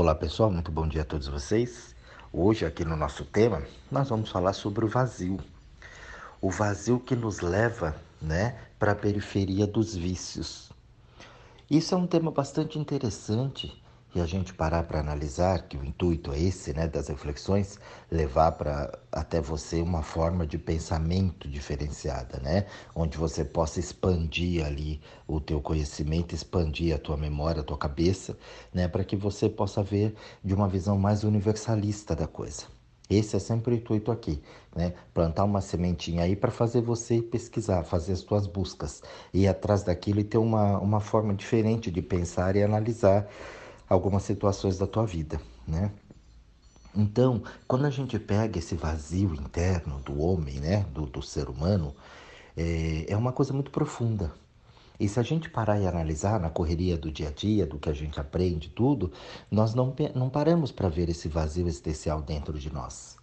Olá 0.00 0.14
pessoal, 0.14 0.50
muito 0.50 0.72
bom 0.72 0.88
dia 0.88 1.02
a 1.02 1.04
todos 1.04 1.28
vocês. 1.28 1.94
Hoje, 2.32 2.64
aqui 2.64 2.86
no 2.86 2.96
nosso 2.96 3.22
tema, 3.22 3.62
nós 3.92 4.08
vamos 4.08 4.30
falar 4.30 4.54
sobre 4.54 4.82
o 4.82 4.88
vazio. 4.88 5.36
O 6.40 6.50
vazio 6.50 6.98
que 6.98 7.14
nos 7.14 7.40
leva 7.40 7.94
né, 8.18 8.58
para 8.78 8.92
a 8.92 8.94
periferia 8.94 9.66
dos 9.66 9.94
vícios. 9.94 10.72
Isso 11.70 11.94
é 11.94 11.98
um 11.98 12.06
tema 12.06 12.30
bastante 12.30 12.78
interessante 12.78 13.78
e 14.14 14.20
a 14.20 14.26
gente 14.26 14.52
parar 14.52 14.82
para 14.84 15.00
analisar, 15.00 15.68
que 15.68 15.76
o 15.76 15.84
intuito 15.84 16.32
é 16.32 16.40
esse, 16.40 16.72
né, 16.72 16.86
das 16.88 17.08
reflexões, 17.08 17.78
levar 18.10 18.52
para 18.52 18.98
até 19.12 19.40
você 19.40 19.80
uma 19.80 20.02
forma 20.02 20.46
de 20.46 20.58
pensamento 20.58 21.48
diferenciada, 21.48 22.38
né, 22.40 22.66
onde 22.94 23.16
você 23.16 23.44
possa 23.44 23.78
expandir 23.78 24.64
ali 24.64 25.00
o 25.26 25.40
teu 25.40 25.60
conhecimento, 25.60 26.34
expandir 26.34 26.94
a 26.94 26.98
tua 26.98 27.16
memória, 27.16 27.60
a 27.60 27.64
tua 27.64 27.78
cabeça, 27.78 28.36
né, 28.72 28.88
para 28.88 29.04
que 29.04 29.16
você 29.16 29.48
possa 29.48 29.82
ver 29.82 30.14
de 30.44 30.54
uma 30.54 30.68
visão 30.68 30.98
mais 30.98 31.24
universalista 31.24 32.16
da 32.16 32.26
coisa. 32.26 32.64
Esse 33.10 33.34
é 33.34 33.40
sempre 33.40 33.74
o 33.74 33.76
intuito 33.76 34.12
aqui, 34.12 34.40
né? 34.74 34.94
Plantar 35.12 35.42
uma 35.42 35.60
sementinha 35.60 36.22
aí 36.22 36.36
para 36.36 36.52
fazer 36.52 36.80
você 36.80 37.20
pesquisar, 37.20 37.82
fazer 37.82 38.12
as 38.12 38.20
suas 38.20 38.46
buscas, 38.46 39.02
ir 39.34 39.48
atrás 39.48 39.82
daquilo 39.82 40.20
e 40.20 40.24
ter 40.24 40.38
uma, 40.38 40.78
uma 40.78 41.00
forma 41.00 41.34
diferente 41.34 41.90
de 41.90 42.00
pensar 42.00 42.54
e 42.54 42.62
analisar 42.62 43.28
algumas 43.90 44.22
situações 44.22 44.78
da 44.78 44.86
tua 44.86 45.04
vida, 45.04 45.40
né? 45.66 45.90
Então, 46.94 47.42
quando 47.66 47.84
a 47.84 47.90
gente 47.90 48.18
pega 48.18 48.58
esse 48.58 48.74
vazio 48.74 49.34
interno 49.34 50.00
do 50.00 50.20
homem, 50.20 50.60
né, 50.60 50.84
do, 50.92 51.06
do 51.06 51.22
ser 51.22 51.48
humano, 51.48 51.94
é, 52.56 53.06
é 53.08 53.16
uma 53.16 53.32
coisa 53.32 53.52
muito 53.52 53.70
profunda. 53.70 54.32
E 54.98 55.08
se 55.08 55.18
a 55.18 55.22
gente 55.22 55.48
parar 55.48 55.80
e 55.80 55.86
analisar 55.86 56.38
na 56.38 56.50
correria 56.50 56.96
do 56.96 57.10
dia 57.10 57.28
a 57.28 57.32
dia, 57.32 57.66
do 57.66 57.78
que 57.78 57.88
a 57.88 57.92
gente 57.92 58.20
aprende, 58.20 58.68
tudo, 58.68 59.12
nós 59.50 59.74
não, 59.74 59.94
não 60.14 60.28
paramos 60.28 60.70
para 60.70 60.88
ver 60.88 61.08
esse 61.08 61.28
vazio 61.28 61.66
existencial 61.66 62.20
dentro 62.20 62.58
de 62.58 62.72
nós. 62.72 63.16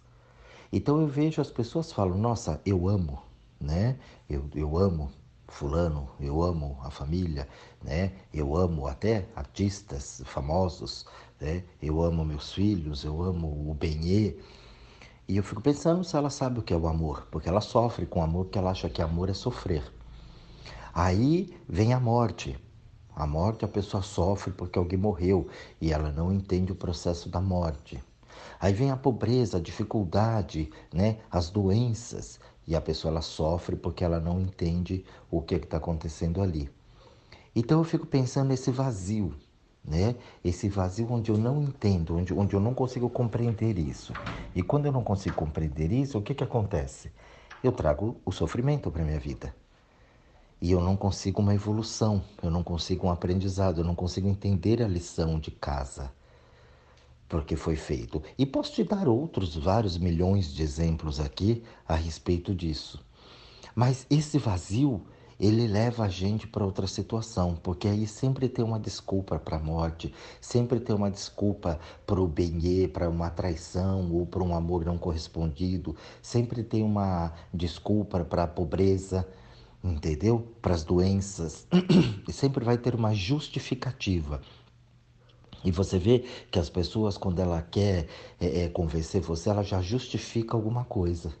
Então 0.72 1.00
eu 1.00 1.06
vejo 1.06 1.40
as 1.40 1.50
pessoas 1.50 1.92
falam, 1.92 2.18
nossa, 2.18 2.60
eu 2.64 2.88
amo, 2.88 3.22
né? 3.60 3.96
Eu, 4.28 4.44
eu 4.54 4.76
amo 4.76 5.10
fulano, 5.48 6.08
eu 6.20 6.42
amo 6.42 6.78
a 6.82 6.90
família, 6.90 7.48
né? 7.82 8.12
Eu 8.32 8.56
amo 8.56 8.86
até 8.86 9.26
artistas 9.34 10.22
famosos, 10.26 11.06
né? 11.40 11.64
Eu 11.82 12.02
amo 12.02 12.24
meus 12.24 12.52
filhos, 12.52 13.04
eu 13.04 13.22
amo 13.22 13.70
o 13.70 13.74
Benê. 13.74 14.36
E 15.26 15.36
eu 15.36 15.42
fico 15.42 15.60
pensando 15.60 16.04
se 16.04 16.16
ela 16.16 16.30
sabe 16.30 16.60
o 16.60 16.62
que 16.62 16.72
é 16.72 16.76
o 16.76 16.86
amor, 16.86 17.26
porque 17.30 17.48
ela 17.48 17.60
sofre 17.60 18.06
com 18.06 18.22
amor, 18.22 18.44
porque 18.44 18.58
ela 18.58 18.70
acha 18.70 18.88
que 18.88 19.02
amor 19.02 19.28
é 19.28 19.34
sofrer. 19.34 19.82
Aí 20.94 21.56
vem 21.68 21.92
a 21.92 22.00
morte. 22.00 22.58
A 23.14 23.26
morte 23.26 23.64
a 23.64 23.68
pessoa 23.68 24.02
sofre 24.02 24.52
porque 24.52 24.78
alguém 24.78 24.98
morreu 24.98 25.48
e 25.80 25.92
ela 25.92 26.10
não 26.12 26.32
entende 26.32 26.72
o 26.72 26.76
processo 26.76 27.28
da 27.28 27.40
morte. 27.40 28.02
Aí 28.60 28.72
vem 28.72 28.90
a 28.90 28.96
pobreza, 28.96 29.58
a 29.58 29.60
dificuldade, 29.60 30.70
né? 30.92 31.18
as 31.30 31.50
doenças. 31.50 32.40
E 32.68 32.76
a 32.76 32.82
pessoa 32.82 33.10
ela 33.10 33.22
sofre 33.22 33.76
porque 33.76 34.04
ela 34.04 34.20
não 34.20 34.38
entende 34.38 35.02
o 35.30 35.40
que 35.40 35.54
é 35.54 35.58
está 35.58 35.78
acontecendo 35.78 36.42
ali. 36.42 36.68
Então 37.56 37.78
eu 37.78 37.84
fico 37.84 38.06
pensando 38.06 38.48
nesse 38.48 38.70
vazio, 38.70 39.34
né? 39.82 40.14
Esse 40.44 40.68
vazio 40.68 41.10
onde 41.10 41.30
eu 41.30 41.38
não 41.38 41.62
entendo, 41.62 42.14
onde, 42.14 42.34
onde 42.34 42.54
eu 42.54 42.60
não 42.60 42.74
consigo 42.74 43.08
compreender 43.08 43.78
isso. 43.78 44.12
E 44.54 44.62
quando 44.62 44.84
eu 44.84 44.92
não 44.92 45.02
consigo 45.02 45.34
compreender 45.34 45.90
isso, 45.90 46.18
o 46.18 46.22
que, 46.22 46.34
que 46.34 46.44
acontece? 46.44 47.10
Eu 47.64 47.72
trago 47.72 48.20
o 48.22 48.30
sofrimento 48.30 48.90
para 48.90 49.02
minha 49.02 49.18
vida. 49.18 49.54
E 50.60 50.70
eu 50.70 50.82
não 50.82 50.94
consigo 50.94 51.40
uma 51.40 51.54
evolução, 51.54 52.22
eu 52.42 52.50
não 52.50 52.62
consigo 52.62 53.06
um 53.06 53.10
aprendizado, 53.10 53.80
eu 53.80 53.84
não 53.84 53.94
consigo 53.94 54.28
entender 54.28 54.82
a 54.82 54.86
lição 54.86 55.40
de 55.40 55.50
casa 55.50 56.12
porque 57.28 57.56
foi 57.56 57.76
feito. 57.76 58.22
E 58.38 58.46
posso 58.46 58.72
te 58.72 58.84
dar 58.84 59.06
outros 59.06 59.54
vários 59.56 59.98
milhões 59.98 60.52
de 60.52 60.62
exemplos 60.62 61.20
aqui 61.20 61.62
a 61.86 61.94
respeito 61.94 62.54
disso. 62.54 63.04
Mas 63.74 64.06
esse 64.10 64.38
vazio, 64.38 65.02
ele 65.38 65.68
leva 65.68 66.04
a 66.04 66.08
gente 66.08 66.48
para 66.48 66.64
outra 66.64 66.86
situação, 66.86 67.54
porque 67.62 67.86
aí 67.86 68.06
sempre 68.06 68.48
tem 68.48 68.64
uma 68.64 68.80
desculpa 68.80 69.38
para 69.38 69.56
a 69.56 69.60
morte, 69.60 70.12
sempre 70.40 70.80
tem 70.80 70.96
uma 70.96 71.10
desculpa 71.10 71.78
para 72.04 72.20
o 72.20 72.26
benê, 72.26 72.88
para 72.88 73.08
uma 73.08 73.30
traição 73.30 74.10
ou 74.12 74.26
para 74.26 74.42
um 74.42 74.54
amor 74.54 74.84
não 74.84 74.98
correspondido, 74.98 75.94
sempre 76.20 76.64
tem 76.64 76.82
uma 76.82 77.32
desculpa 77.54 78.24
para 78.24 78.44
a 78.44 78.48
pobreza, 78.48 79.28
entendeu? 79.84 80.48
Para 80.60 80.74
as 80.74 80.82
doenças, 80.82 81.68
e 82.26 82.32
sempre 82.32 82.64
vai 82.64 82.76
ter 82.76 82.96
uma 82.96 83.14
justificativa. 83.14 84.40
E 85.64 85.70
você 85.70 85.98
vê 85.98 86.24
que 86.50 86.58
as 86.58 86.70
pessoas, 86.70 87.18
quando 87.18 87.40
ela 87.40 87.60
quer 87.62 88.06
é, 88.40 88.64
é, 88.64 88.68
convencer 88.68 89.20
você, 89.20 89.50
ela 89.50 89.62
já 89.62 89.80
justifica 89.80 90.56
alguma 90.56 90.84
coisa. 90.84 91.32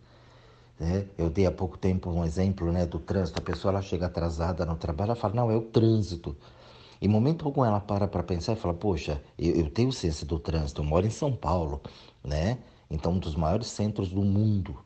Né? 0.78 1.06
Eu 1.16 1.30
dei 1.30 1.46
há 1.46 1.52
pouco 1.52 1.76
tempo 1.78 2.10
um 2.10 2.24
exemplo 2.24 2.70
né, 2.72 2.86
do 2.86 2.98
trânsito. 2.98 3.38
A 3.38 3.42
pessoa 3.42 3.72
ela 3.72 3.82
chega 3.82 4.06
atrasada 4.06 4.64
no 4.64 4.76
trabalho, 4.76 5.10
ela 5.10 5.16
fala, 5.16 5.34
não, 5.34 5.50
é 5.50 5.56
o 5.56 5.62
trânsito. 5.62 6.36
Em 7.00 7.08
momento 7.08 7.44
algum 7.46 7.64
ela 7.64 7.80
para 7.80 8.08
para 8.08 8.22
pensar 8.22 8.54
e 8.54 8.56
fala, 8.56 8.74
poxa, 8.74 9.22
eu, 9.38 9.54
eu 9.54 9.70
tenho 9.70 9.92
ciência 9.92 10.26
do 10.26 10.38
trânsito, 10.38 10.80
eu 10.82 10.84
moro 10.84 11.06
em 11.06 11.10
São 11.10 11.32
Paulo, 11.34 11.80
né? 12.24 12.58
Então, 12.90 13.12
um 13.12 13.18
dos 13.18 13.36
maiores 13.36 13.68
centros 13.68 14.08
do 14.08 14.22
mundo. 14.22 14.76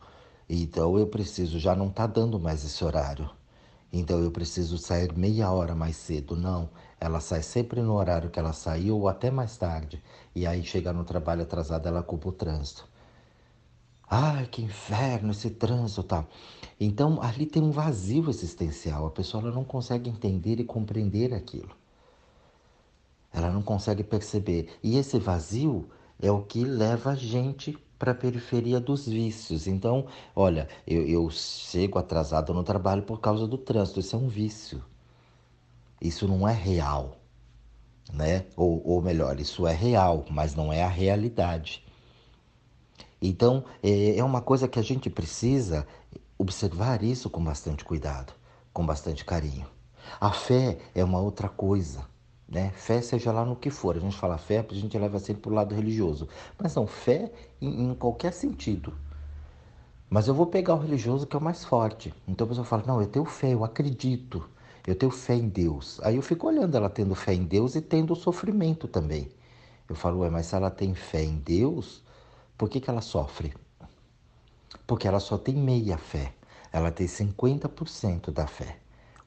Então, 0.49 0.99
eu 0.99 1.07
preciso, 1.07 1.59
já 1.59 1.75
não 1.75 1.89
está 1.89 2.07
dando 2.07 2.39
mais 2.39 2.65
esse 2.65 2.85
horário. 2.85 3.31
Então, 3.93 4.21
eu 4.21 4.31
preciso 4.31 4.77
sair 4.79 5.13
meia 5.17 5.51
hora 5.51 5.75
mais 5.75 5.97
cedo. 5.97 6.37
Não, 6.37 6.69
ela 7.03 7.19
sai 7.19 7.43
sempre 7.43 7.83
no 7.83 7.95
horário 7.95 8.31
que 8.31 8.39
ela 8.39 8.53
saiu 8.53 8.97
ou 8.97 9.09
até 9.09 9.29
mais 9.29 9.57
tarde. 9.57 10.01
E 10.37 10.47
aí 10.47 10.63
chega 10.63 10.93
no 10.93 11.03
trabalho 11.03 11.43
atrasada, 11.43 11.89
ela 11.89 12.01
culpa 12.01 12.29
o 12.29 12.33
trânsito. 12.33 12.87
Ai, 14.09 14.47
que 14.47 14.63
inferno 14.63 15.33
esse 15.33 15.51
trânsito 15.51 16.05
tal. 16.05 16.29
Então 16.79 17.21
ali 17.21 17.45
tem 17.45 17.61
um 17.61 17.73
vazio 17.73 18.31
existencial. 18.31 19.05
A 19.05 19.11
pessoa 19.11 19.43
não 19.51 19.65
consegue 19.65 20.09
entender 20.09 20.61
e 20.61 20.65
compreender 20.65 21.35
aquilo. 21.35 21.75
Ela 23.33 23.51
não 23.51 23.63
consegue 23.63 24.05
perceber. 24.05 24.69
E 24.81 24.97
esse 24.97 25.19
vazio 25.19 25.91
é 26.21 26.31
o 26.31 26.43
que 26.43 26.65
leva 26.65 27.11
a 27.11 27.15
gente 27.17 27.77
para 27.99 28.13
a 28.13 28.15
periferia 28.15 28.79
dos 28.79 29.09
vícios. 29.09 29.67
Então, 29.67 30.07
olha, 30.37 30.69
eu, 30.87 31.05
eu 31.09 31.29
chego 31.31 31.99
atrasado 31.99 32.55
no 32.55 32.63
trabalho 32.63 33.03
por 33.03 33.21
causa 33.21 33.45
do 33.45 33.59
trânsito. 33.59 33.99
Isso 33.99 34.15
é 34.15 34.19
um 34.21 34.29
vício. 34.29 34.92
Isso 36.03 36.27
não 36.27 36.49
é 36.49 36.53
real, 36.53 37.17
né? 38.13 38.47
Ou, 38.57 38.83
ou 38.85 39.01
melhor, 39.01 39.39
isso 39.39 39.69
é 39.69 39.73
real, 39.73 40.25
mas 40.29 40.53
não 40.57 40.73
é 40.73 40.83
a 40.83 40.89
realidade. 40.89 41.87
Então, 43.21 43.65
é, 43.81 44.17
é 44.17 44.25
uma 44.25 44.41
coisa 44.41 44.67
que 44.67 44.81
a 44.81 44.83
gente 44.83 45.09
precisa 45.09 45.87
observar 46.37 47.05
isso 47.05 47.31
com 47.31 47.43
bastante 47.43 47.85
cuidado, 47.85 48.33
com 48.73 48.85
bastante 48.85 49.25
carinho. 49.25 49.69
A 50.21 50.33
fé 50.33 50.79
é 50.93 51.05
uma 51.05 51.21
outra 51.21 51.49
coisa. 51.49 52.05
Né? 52.49 52.73
Fé, 52.75 53.01
seja 53.01 53.31
lá 53.31 53.45
no 53.45 53.55
que 53.55 53.71
for. 53.71 53.97
A 53.97 54.01
gente 54.01 54.17
fala 54.17 54.37
fé, 54.37 54.67
a 54.69 54.75
gente 54.75 54.99
leva 54.99 55.21
sempre 55.21 55.43
para 55.43 55.53
o 55.53 55.55
lado 55.55 55.73
religioso. 55.73 56.29
Mas 56.59 56.75
não, 56.75 56.87
fé 56.87 57.31
em, 57.61 57.91
em, 57.91 57.95
qualquer 57.95 58.33
sentido. 58.33 58.93
Mas 60.11 60.27
eu 60.27 60.35
vou 60.35 60.47
pegar 60.47 60.75
o 60.75 60.79
religioso 60.79 61.29
que 61.29 61.37
é 61.37 61.39
o 61.39 61.43
mais 61.43 61.65
forte. 61.65 62.13
Então 62.27 62.45
a 62.45 62.49
pessoa 62.49 62.67
fala: 62.67 62.83
não, 62.87 63.01
eu 63.01 63.07
tenho 63.07 63.25
fé, 63.25 63.55
eu 63.55 63.65
acredito. 63.65 64.45
Eu 64.87 64.97
tenho 64.97 65.13
fé 65.13 65.35
em 65.35 65.49
Deus. 65.49 66.01
Aí 66.03 66.17
eu 66.17 66.23
fico 66.23 66.47
olhando 66.47 66.77
ela 66.77 66.91
tendo 66.91 67.15
fé 67.15 67.35
em 67.35 67.45
Deus 67.45 67.75
e 67.77 67.81
tendo 67.81 68.17
sofrimento 68.17 68.89
também. 68.89 69.31
Eu 69.89 69.95
falo, 69.95 70.21
ué, 70.21 70.31
mas 70.31 70.47
se 70.47 70.55
ela 70.55 70.71
tem 70.71 70.95
fé 70.95 71.23
em 71.23 71.37
Deus, 71.37 72.03
por 72.59 72.69
que, 72.69 72.81
que 72.81 72.91
ela 72.91 73.01
sofre? 73.01 73.55
Porque 74.87 75.07
ela 75.07 75.21
só 75.21 75.39
tem 75.39 75.55
meia 75.55 75.97
fé. 75.97 76.35
Ela 76.73 76.91
tem 76.91 77.07
50% 77.07 78.31
da 78.33 78.47
fé. 78.47 78.79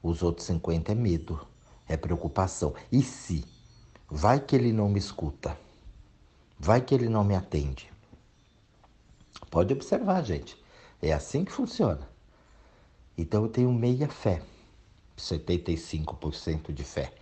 Os 0.02 0.22
outros 0.22 0.46
50% 0.48 0.90
é 0.90 0.94
medo, 0.94 1.46
é 1.88 1.96
preocupação. 1.96 2.74
E 2.92 3.02
se? 3.02 3.44
Vai 4.10 4.40
que 4.40 4.54
ele 4.54 4.72
não 4.72 4.88
me 4.88 4.98
escuta. 4.98 5.56
Vai 6.58 6.80
que 6.80 6.94
ele 6.94 7.08
não 7.08 7.24
me 7.24 7.34
atende. 7.34 7.90
Pode 9.50 9.72
observar, 9.72 10.22
gente. 10.24 10.56
É 11.00 11.12
assim 11.12 11.44
que 11.44 11.52
funciona. 11.52 12.08
Então 13.16 13.44
eu 13.44 13.48
tenho 13.48 13.72
meia 13.72 14.08
fé. 14.08 14.42
75% 15.16 16.72
de 16.72 16.84
fé. 16.84 17.12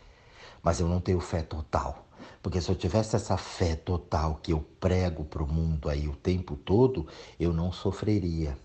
Mas 0.62 0.80
eu 0.80 0.88
não 0.88 1.00
tenho 1.00 1.20
fé 1.20 1.42
total. 1.42 2.06
Porque 2.42 2.60
se 2.60 2.70
eu 2.70 2.74
tivesse 2.74 3.16
essa 3.16 3.36
fé 3.36 3.74
total 3.74 4.36
que 4.42 4.52
eu 4.52 4.60
prego 4.80 5.24
para 5.24 5.42
o 5.42 5.46
mundo 5.46 5.88
aí 5.88 6.08
o 6.08 6.16
tempo 6.16 6.56
todo, 6.56 7.06
eu 7.38 7.52
não 7.52 7.72
sofreria. 7.72 8.56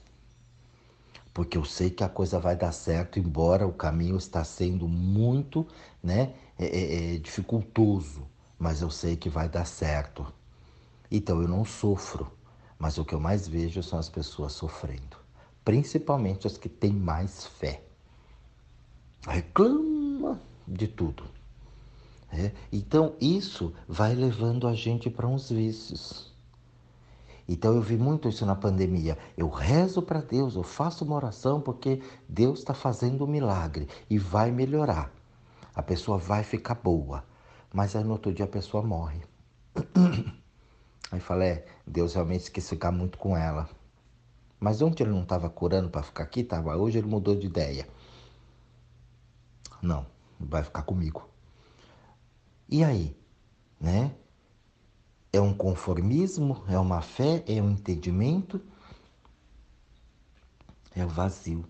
Porque 1.34 1.58
eu 1.58 1.64
sei 1.64 1.90
que 1.90 2.04
a 2.04 2.10
coisa 2.10 2.40
vai 2.40 2.56
dar 2.56 2.72
certo, 2.72 3.20
embora 3.20 3.68
o 3.68 3.74
caminho 3.74 4.18
está 4.18 4.44
sendo 4.44 4.88
muito 4.88 5.66
né, 6.04 6.34
é, 6.58 6.66
é, 6.66 7.16
é 7.16 7.18
dificultoso. 7.18 8.28
Mas 8.58 8.82
eu 8.82 8.90
sei 8.90 9.16
que 9.16 9.30
vai 9.30 9.48
dar 9.48 9.66
certo. 9.66 10.26
Então 11.10 11.42
eu 11.42 11.48
não 11.48 11.64
sofro. 11.64 12.32
Mas 12.78 12.98
o 12.98 13.06
que 13.06 13.14
eu 13.14 13.20
mais 13.20 13.48
vejo 13.48 13.84
são 13.84 14.00
as 14.00 14.10
pessoas 14.10 14.54
sofrendo. 14.54 15.18
Principalmente 15.64 16.48
as 16.48 16.58
que 16.58 16.70
têm 16.70 16.94
mais 16.94 17.46
fé 17.46 17.84
reclama 19.28 20.40
de 20.68 20.88
tudo. 20.88 21.24
É? 22.32 22.52
Então 22.72 23.16
isso 23.20 23.74
vai 23.88 24.14
levando 24.14 24.68
a 24.68 24.74
gente 24.74 25.10
para 25.10 25.28
uns 25.28 25.50
vícios. 25.50 26.32
Então 27.48 27.74
eu 27.74 27.82
vi 27.82 27.98
muito 27.98 28.30
isso 28.30 28.46
na 28.46 28.56
pandemia. 28.56 29.18
Eu 29.36 29.50
rezo 29.50 30.04
para 30.04 30.22
Deus, 30.22 30.56
eu 30.56 30.62
faço 30.62 31.04
uma 31.04 31.16
oração 31.16 31.60
porque 31.60 32.04
Deus 32.28 32.60
está 32.60 32.76
fazendo 32.76 33.24
um 33.24 33.28
milagre 33.28 33.88
e 34.08 34.20
vai 34.20 34.52
melhorar. 34.52 35.12
A 35.74 35.82
pessoa 35.82 36.20
vai 36.20 36.44
ficar 36.44 36.76
boa. 36.76 37.24
Mas 37.74 37.96
aí 37.96 38.04
no 38.04 38.12
outro 38.12 38.32
dia 38.32 38.46
a 38.46 38.48
pessoa 38.48 38.84
morre. 38.84 39.22
Aí 41.12 41.20
fala, 41.20 41.44
é, 41.44 41.66
Deus 41.88 42.14
realmente 42.14 42.52
quis 42.52 42.70
ficar 42.70 42.92
muito 42.92 43.18
com 43.18 43.36
ela. 43.36 43.68
Mas 44.60 44.80
ontem 44.80 45.04
ele 45.04 45.12
não 45.12 45.24
estava 45.24 45.50
curando 45.50 45.90
para 45.90 46.04
ficar 46.04 46.24
aqui, 46.24 46.44
tava. 46.44 46.76
Hoje 46.78 47.00
ele 47.00 47.08
mudou 47.08 47.36
de 47.36 47.48
ideia. 47.48 47.88
Não, 49.82 50.06
vai 50.40 50.64
ficar 50.64 50.84
comigo. 50.84 51.30
E 52.68 52.84
aí, 52.84 53.18
né? 53.80 54.14
É 55.32 55.40
um 55.40 55.54
conformismo, 55.54 56.64
é 56.68 56.78
uma 56.80 57.02
fé, 57.02 57.44
é 57.48 57.62
um 57.62 57.72
entendimento, 57.72 58.60
é 60.96 61.06
o 61.06 61.08
vazio. 61.08 61.64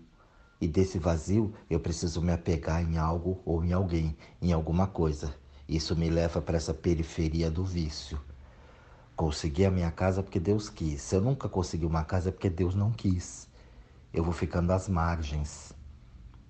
E 0.60 0.66
desse 0.66 0.98
vazio 0.98 1.54
eu 1.68 1.78
preciso 1.78 2.22
me 2.22 2.32
apegar 2.32 2.82
em 2.82 2.96
algo 2.96 3.40
ou 3.44 3.64
em 3.64 3.72
alguém, 3.72 4.16
em 4.40 4.52
alguma 4.52 4.86
coisa. 4.86 5.34
Isso 5.68 5.94
me 5.94 6.10
leva 6.10 6.40
para 6.40 6.56
essa 6.56 6.74
periferia 6.74 7.50
do 7.50 7.64
vício. 7.64 8.20
Consegui 9.14 9.66
a 9.66 9.70
minha 9.70 9.90
casa 9.90 10.22
porque 10.22 10.40
Deus 10.40 10.68
quis. 10.68 11.02
Se 11.02 11.14
eu 11.14 11.20
nunca 11.20 11.48
consegui 11.48 11.84
uma 11.84 12.04
casa 12.04 12.30
é 12.30 12.32
porque 12.32 12.50
Deus 12.50 12.74
não 12.74 12.90
quis. 12.90 13.48
Eu 14.12 14.24
vou 14.24 14.32
ficando 14.32 14.72
às 14.72 14.88
margens 14.88 15.74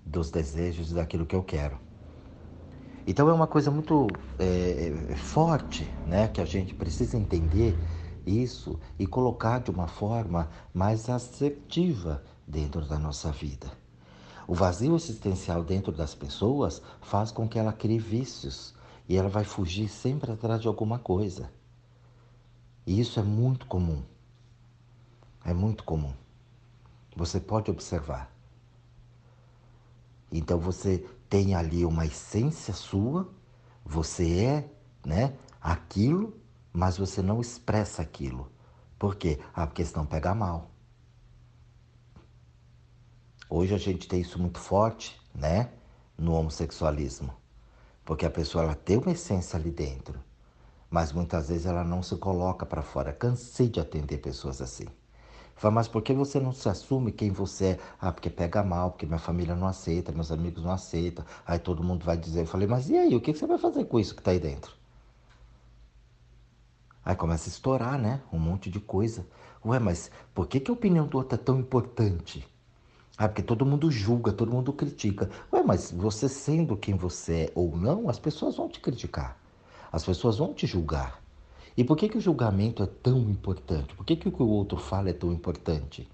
dos 0.05 0.29
desejos 0.29 0.91
e 0.91 0.95
daquilo 0.95 1.25
que 1.25 1.35
eu 1.35 1.43
quero. 1.43 1.77
Então 3.05 3.27
é 3.29 3.33
uma 3.33 3.47
coisa 3.47 3.71
muito 3.71 4.07
é, 4.37 4.93
é, 5.09 5.15
forte, 5.15 5.83
né, 6.05 6.27
que 6.27 6.39
a 6.39 6.45
gente 6.45 6.73
precisa 6.73 7.17
entender 7.17 7.75
isso 8.25 8.79
e 8.99 9.07
colocar 9.07 9.59
de 9.59 9.71
uma 9.71 9.87
forma 9.87 10.49
mais 10.73 11.09
assertiva 11.09 12.23
dentro 12.47 12.85
da 12.85 12.99
nossa 12.99 13.31
vida. 13.31 13.71
O 14.47 14.53
vazio 14.53 14.95
existencial 14.95 15.63
dentro 15.63 15.91
das 15.91 16.13
pessoas 16.13 16.81
faz 17.01 17.31
com 17.31 17.47
que 17.47 17.57
ela 17.57 17.73
crie 17.73 17.97
vícios 17.97 18.75
e 19.07 19.15
ela 19.15 19.29
vai 19.29 19.43
fugir 19.43 19.87
sempre 19.87 20.31
atrás 20.31 20.61
de 20.61 20.67
alguma 20.67 20.99
coisa. 20.99 21.49
E 22.85 22.99
isso 22.99 23.19
é 23.19 23.23
muito 23.23 23.65
comum. 23.65 24.03
É 25.43 25.53
muito 25.53 25.83
comum. 25.83 26.13
Você 27.15 27.39
pode 27.39 27.71
observar. 27.71 28.31
Então 30.31 30.57
você 30.57 31.05
tem 31.29 31.55
ali 31.55 31.85
uma 31.85 32.05
essência 32.05 32.73
sua, 32.73 33.29
você 33.83 34.43
é, 34.45 34.71
né, 35.05 35.35
aquilo, 35.59 36.39
mas 36.71 36.97
você 36.97 37.21
não 37.21 37.41
expressa 37.41 38.01
aquilo. 38.01 38.49
Por 38.97 39.15
quê? 39.15 39.39
Ah, 39.53 39.67
porque 39.67 39.83
senão 39.83 40.05
pega 40.05 40.33
mal. 40.33 40.71
Hoje 43.49 43.75
a 43.75 43.77
gente 43.77 44.07
tem 44.07 44.21
isso 44.21 44.39
muito 44.39 44.59
forte, 44.59 45.19
né, 45.35 45.71
no 46.17 46.33
homossexualismo. 46.33 47.33
Porque 48.05 48.25
a 48.25 48.31
pessoa 48.31 48.63
ela 48.63 48.75
tem 48.75 48.97
uma 48.97 49.11
essência 49.11 49.59
ali 49.59 49.71
dentro, 49.71 50.19
mas 50.89 51.11
muitas 51.11 51.49
vezes 51.49 51.65
ela 51.65 51.83
não 51.83 52.01
se 52.01 52.15
coloca 52.15 52.65
para 52.65 52.81
fora. 52.81 53.11
Cansei 53.11 53.67
de 53.67 53.79
atender 53.79 54.19
pessoas 54.19 54.61
assim. 54.61 54.87
Fala, 55.61 55.75
mas 55.75 55.87
por 55.87 56.01
que 56.01 56.11
você 56.11 56.39
não 56.39 56.51
se 56.51 56.67
assume 56.67 57.11
quem 57.11 57.29
você 57.29 57.65
é? 57.65 57.79
Ah, 57.99 58.11
porque 58.11 58.31
pega 58.31 58.63
mal, 58.63 58.89
porque 58.89 59.05
minha 59.05 59.19
família 59.19 59.55
não 59.55 59.67
aceita, 59.67 60.11
meus 60.11 60.31
amigos 60.31 60.63
não 60.63 60.71
aceitam. 60.71 61.23
Aí 61.45 61.59
todo 61.59 61.83
mundo 61.83 62.03
vai 62.03 62.17
dizer. 62.17 62.41
Eu 62.41 62.47
falei, 62.47 62.67
mas 62.67 62.89
e 62.89 62.97
aí? 62.97 63.15
O 63.15 63.21
que 63.21 63.31
você 63.31 63.45
vai 63.45 63.59
fazer 63.59 63.85
com 63.85 63.99
isso 63.99 64.15
que 64.15 64.21
está 64.21 64.31
aí 64.31 64.39
dentro? 64.39 64.73
Aí 67.05 67.15
começa 67.15 67.47
a 67.47 67.51
estourar, 67.51 67.99
né? 67.99 68.21
Um 68.33 68.39
monte 68.39 68.71
de 68.71 68.79
coisa. 68.79 69.27
Ué, 69.63 69.77
mas 69.77 70.09
por 70.33 70.47
que, 70.47 70.59
que 70.59 70.71
a 70.71 70.73
opinião 70.73 71.05
do 71.05 71.19
outro 71.19 71.35
é 71.35 71.37
tão 71.37 71.59
importante? 71.59 72.43
Ah, 73.15 73.27
porque 73.29 73.43
todo 73.43 73.63
mundo 73.63 73.91
julga, 73.91 74.33
todo 74.33 74.51
mundo 74.51 74.73
critica. 74.73 75.29
Ué, 75.53 75.61
mas 75.61 75.91
você 75.91 76.27
sendo 76.27 76.75
quem 76.75 76.95
você 76.95 77.33
é 77.33 77.51
ou 77.53 77.77
não, 77.77 78.09
as 78.09 78.17
pessoas 78.17 78.55
vão 78.55 78.67
te 78.67 78.79
criticar. 78.79 79.37
As 79.91 80.03
pessoas 80.03 80.39
vão 80.39 80.55
te 80.55 80.65
julgar. 80.65 81.20
E 81.75 81.83
por 81.83 81.95
que, 81.95 82.09
que 82.09 82.17
o 82.17 82.21
julgamento 82.21 82.83
é 82.83 82.85
tão 82.85 83.19
importante? 83.29 83.95
Por 83.95 84.05
que, 84.05 84.15
que 84.15 84.27
o 84.27 84.31
que 84.31 84.43
o 84.43 84.47
outro 84.47 84.77
fala 84.77 85.09
é 85.09 85.13
tão 85.13 85.31
importante? 85.31 86.07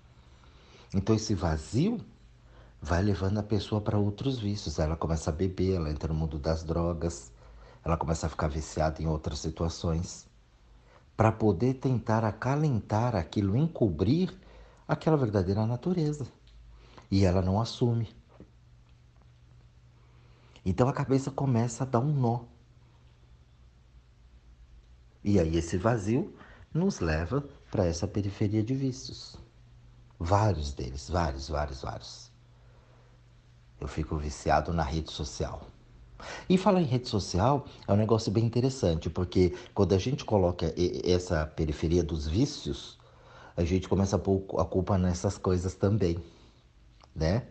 Então 0.93 1.15
esse 1.15 1.33
vazio 1.33 1.99
vai 2.81 3.01
levando 3.01 3.39
a 3.39 3.43
pessoa 3.43 3.81
para 3.81 3.97
outros 3.97 4.37
vícios. 4.37 4.79
Ela 4.79 4.95
começa 4.95 5.29
a 5.29 5.33
beber, 5.33 5.75
ela 5.75 5.89
entra 5.89 6.13
no 6.13 6.19
mundo 6.19 6.37
das 6.37 6.63
drogas, 6.63 7.31
ela 7.83 7.97
começa 7.97 8.27
a 8.27 8.29
ficar 8.29 8.47
viciada 8.47 9.01
em 9.01 9.07
outras 9.07 9.39
situações, 9.39 10.27
para 11.15 11.31
poder 11.31 11.75
tentar 11.75 12.23
acalentar 12.23 13.15
aquilo, 13.15 13.57
encobrir 13.57 14.31
aquela 14.87 15.17
verdadeira 15.17 15.65
natureza. 15.65 16.27
E 17.09 17.25
ela 17.25 17.41
não 17.41 17.59
assume. 17.59 18.09
Então 20.63 20.87
a 20.87 20.93
cabeça 20.93 21.31
começa 21.31 21.83
a 21.83 21.87
dar 21.87 21.99
um 21.99 22.13
nó. 22.13 22.41
E 25.27 25.41
aí 25.41 25.57
esse 25.57 25.75
vazio 25.75 26.33
nos 26.73 27.01
leva 27.01 27.43
para 27.69 27.85
essa 27.85 28.07
periferia 28.07 28.63
de 28.63 28.73
vícios. 28.73 29.35
Vários 30.17 30.71
deles, 30.71 31.09
vários, 31.09 31.49
vários, 31.49 31.81
vários. 31.81 32.31
Eu 33.77 33.89
fico 33.89 34.15
viciado 34.15 34.71
na 34.71 34.83
rede 34.83 35.11
social. 35.11 35.67
E 36.47 36.57
falar 36.57 36.81
em 36.81 36.85
rede 36.85 37.09
social 37.09 37.65
é 37.85 37.91
um 37.91 37.97
negócio 37.97 38.31
bem 38.31 38.45
interessante, 38.45 39.09
porque 39.09 39.53
quando 39.73 39.91
a 39.91 39.97
gente 39.97 40.23
coloca 40.23 40.73
essa 41.03 41.45
periferia 41.45 42.05
dos 42.05 42.25
vícios, 42.25 42.97
a 43.57 43.65
gente 43.65 43.89
começa 43.89 44.15
a 44.15 44.19
pôr 44.19 44.45
a 44.57 44.63
culpa 44.63 44.97
nessas 44.97 45.37
coisas 45.37 45.75
também, 45.75 46.23
né? 47.13 47.47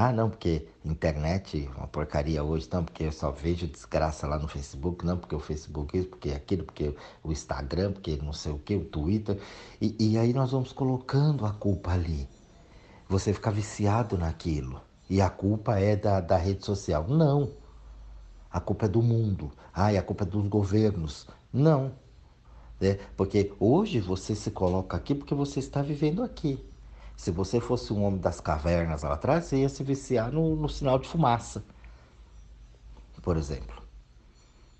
Ah, 0.00 0.12
não, 0.12 0.30
porque 0.30 0.68
internet 0.84 1.68
é 1.74 1.76
uma 1.76 1.88
porcaria 1.88 2.44
hoje, 2.44 2.68
não, 2.72 2.84
porque 2.84 3.02
eu 3.02 3.10
só 3.10 3.32
vejo 3.32 3.66
desgraça 3.66 4.28
lá 4.28 4.38
no 4.38 4.46
Facebook, 4.46 5.04
não, 5.04 5.18
porque 5.18 5.34
o 5.34 5.40
Facebook 5.40 5.98
isso, 5.98 6.08
porque 6.10 6.30
aquilo, 6.30 6.62
porque 6.62 6.94
o 7.24 7.32
Instagram, 7.32 7.90
porque 7.94 8.16
não 8.22 8.32
sei 8.32 8.52
o 8.52 8.60
que, 8.60 8.76
o 8.76 8.84
Twitter. 8.84 9.40
E, 9.80 9.96
e 9.98 10.16
aí 10.16 10.32
nós 10.32 10.52
vamos 10.52 10.72
colocando 10.72 11.44
a 11.44 11.50
culpa 11.52 11.90
ali. 11.90 12.28
Você 13.08 13.34
fica 13.34 13.50
viciado 13.50 14.16
naquilo. 14.16 14.80
E 15.10 15.20
a 15.20 15.28
culpa 15.28 15.80
é 15.80 15.96
da, 15.96 16.20
da 16.20 16.36
rede 16.36 16.64
social. 16.64 17.08
Não. 17.08 17.50
A 18.52 18.60
culpa 18.60 18.86
é 18.86 18.88
do 18.88 19.02
mundo. 19.02 19.50
Ah, 19.74 19.92
e 19.92 19.98
a 19.98 20.02
culpa 20.02 20.22
é 20.22 20.26
dos 20.28 20.46
governos. 20.46 21.26
Não. 21.52 21.90
É, 22.80 23.00
porque 23.16 23.52
hoje 23.58 23.98
você 23.98 24.36
se 24.36 24.52
coloca 24.52 24.96
aqui 24.96 25.12
porque 25.12 25.34
você 25.34 25.58
está 25.58 25.82
vivendo 25.82 26.22
aqui. 26.22 26.64
Se 27.18 27.32
você 27.32 27.60
fosse 27.60 27.92
um 27.92 28.04
homem 28.04 28.20
das 28.20 28.40
cavernas 28.40 29.02
lá 29.02 29.14
atrás, 29.14 29.46
você 29.46 29.56
ia 29.56 29.68
se 29.68 29.82
viciar 29.82 30.30
no, 30.30 30.54
no 30.54 30.68
sinal 30.68 31.00
de 31.00 31.08
fumaça, 31.08 31.64
por 33.20 33.36
exemplo. 33.36 33.82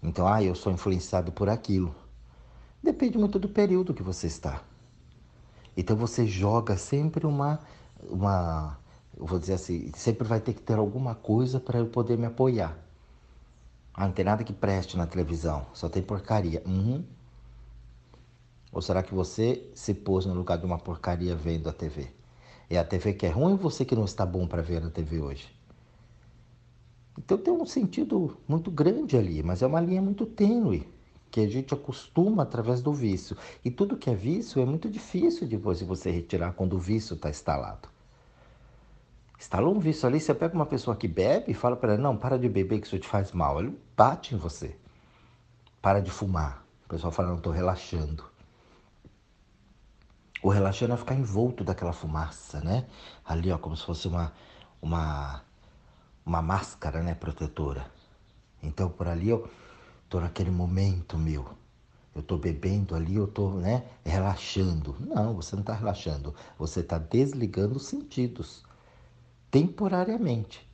Então, 0.00 0.24
ah, 0.24 0.40
eu 0.40 0.54
sou 0.54 0.72
influenciado 0.72 1.32
por 1.32 1.48
aquilo. 1.48 1.92
Depende 2.80 3.18
muito 3.18 3.40
do 3.40 3.48
período 3.48 3.92
que 3.92 4.04
você 4.04 4.28
está. 4.28 4.62
Então 5.76 5.96
você 5.96 6.28
joga 6.28 6.76
sempre 6.76 7.26
uma, 7.26 7.58
uma, 8.08 8.78
eu 9.16 9.26
vou 9.26 9.40
dizer 9.40 9.54
assim, 9.54 9.90
sempre 9.96 10.26
vai 10.26 10.38
ter 10.40 10.54
que 10.54 10.62
ter 10.62 10.78
alguma 10.78 11.16
coisa 11.16 11.58
para 11.58 11.80
eu 11.80 11.88
poder 11.88 12.16
me 12.16 12.26
apoiar. 12.26 12.78
Ah, 13.92 14.06
não 14.06 14.12
tem 14.12 14.24
nada 14.24 14.44
que 14.44 14.52
preste 14.52 14.96
na 14.96 15.08
televisão, 15.08 15.66
só 15.74 15.88
tem 15.88 16.04
porcaria. 16.04 16.62
Uhum. 16.64 17.04
Ou 18.70 18.80
será 18.80 19.02
que 19.02 19.12
você 19.12 19.68
se 19.74 19.92
pôs 19.92 20.24
no 20.24 20.34
lugar 20.34 20.56
de 20.56 20.64
uma 20.64 20.78
porcaria 20.78 21.34
vendo 21.34 21.68
a 21.68 21.72
TV? 21.72 22.16
É 22.70 22.78
a 22.78 22.84
TV 22.84 23.14
que 23.14 23.26
é 23.26 23.30
ruim 23.30 23.52
ou 23.52 23.58
você 23.58 23.84
que 23.84 23.96
não 23.96 24.04
está 24.04 24.26
bom 24.26 24.46
para 24.46 24.62
ver 24.62 24.84
a 24.84 24.90
TV 24.90 25.20
hoje? 25.20 25.48
Então 27.16 27.38
tem 27.38 27.52
um 27.52 27.66
sentido 27.66 28.36
muito 28.46 28.70
grande 28.70 29.16
ali, 29.16 29.42
mas 29.42 29.62
é 29.62 29.66
uma 29.66 29.80
linha 29.80 30.02
muito 30.02 30.26
tênue 30.26 30.86
que 31.30 31.40
a 31.40 31.48
gente 31.48 31.74
acostuma 31.74 32.42
através 32.42 32.80
do 32.80 32.92
vício. 32.92 33.36
E 33.64 33.70
tudo 33.70 33.96
que 33.96 34.08
é 34.10 34.14
vício 34.14 34.62
é 34.62 34.64
muito 34.64 34.88
difícil 34.88 35.46
depois 35.46 35.78
de 35.78 35.84
você 35.84 36.10
retirar 36.10 36.52
quando 36.52 36.74
o 36.74 36.78
vício 36.78 37.14
está 37.14 37.28
instalado. 37.28 37.88
Instalou 39.38 39.74
um 39.74 39.78
vício 39.78 40.06
ali, 40.06 40.20
você 40.20 40.34
pega 40.34 40.54
uma 40.54 40.66
pessoa 40.66 40.96
que 40.96 41.06
bebe 41.06 41.52
e 41.52 41.54
fala 41.54 41.76
para 41.76 41.92
ela, 41.92 42.02
não, 42.02 42.16
para 42.16 42.38
de 42.38 42.48
beber 42.48 42.80
que 42.80 42.86
isso 42.86 42.98
te 42.98 43.06
faz 43.06 43.32
mal. 43.32 43.60
Ele 43.60 43.76
bate 43.96 44.34
em 44.34 44.38
você. 44.38 44.74
Para 45.80 46.00
de 46.00 46.10
fumar. 46.10 46.64
O 46.86 46.88
pessoal 46.88 47.12
fala, 47.12 47.28
não, 47.28 47.36
estou 47.36 47.52
relaxando. 47.52 48.24
O 50.42 50.48
relaxando 50.48 50.94
é 50.94 50.96
ficar 50.96 51.14
envolto 51.14 51.64
daquela 51.64 51.92
fumaça, 51.92 52.60
né? 52.60 52.86
Ali, 53.24 53.50
ó, 53.50 53.58
como 53.58 53.76
se 53.76 53.84
fosse 53.84 54.06
uma, 54.06 54.32
uma, 54.80 55.42
uma 56.24 56.40
máscara, 56.40 57.02
né, 57.02 57.14
protetora. 57.14 57.84
Então, 58.62 58.88
por 58.88 59.08
ali 59.08 59.28
eu 59.30 59.50
tô 60.08 60.20
naquele 60.20 60.50
momento 60.50 61.18
meu. 61.18 61.48
Eu 62.14 62.22
tô 62.22 62.36
bebendo 62.36 62.94
ali, 62.94 63.16
eu 63.16 63.26
tô, 63.26 63.50
né, 63.50 63.84
relaxando. 64.04 64.96
Não, 65.00 65.34
você 65.34 65.56
não 65.56 65.62
tá 65.62 65.74
relaxando. 65.74 66.34
Você 66.58 66.82
tá 66.82 66.98
desligando 66.98 67.76
os 67.76 67.86
sentidos 67.86 68.64
temporariamente. 69.50 70.68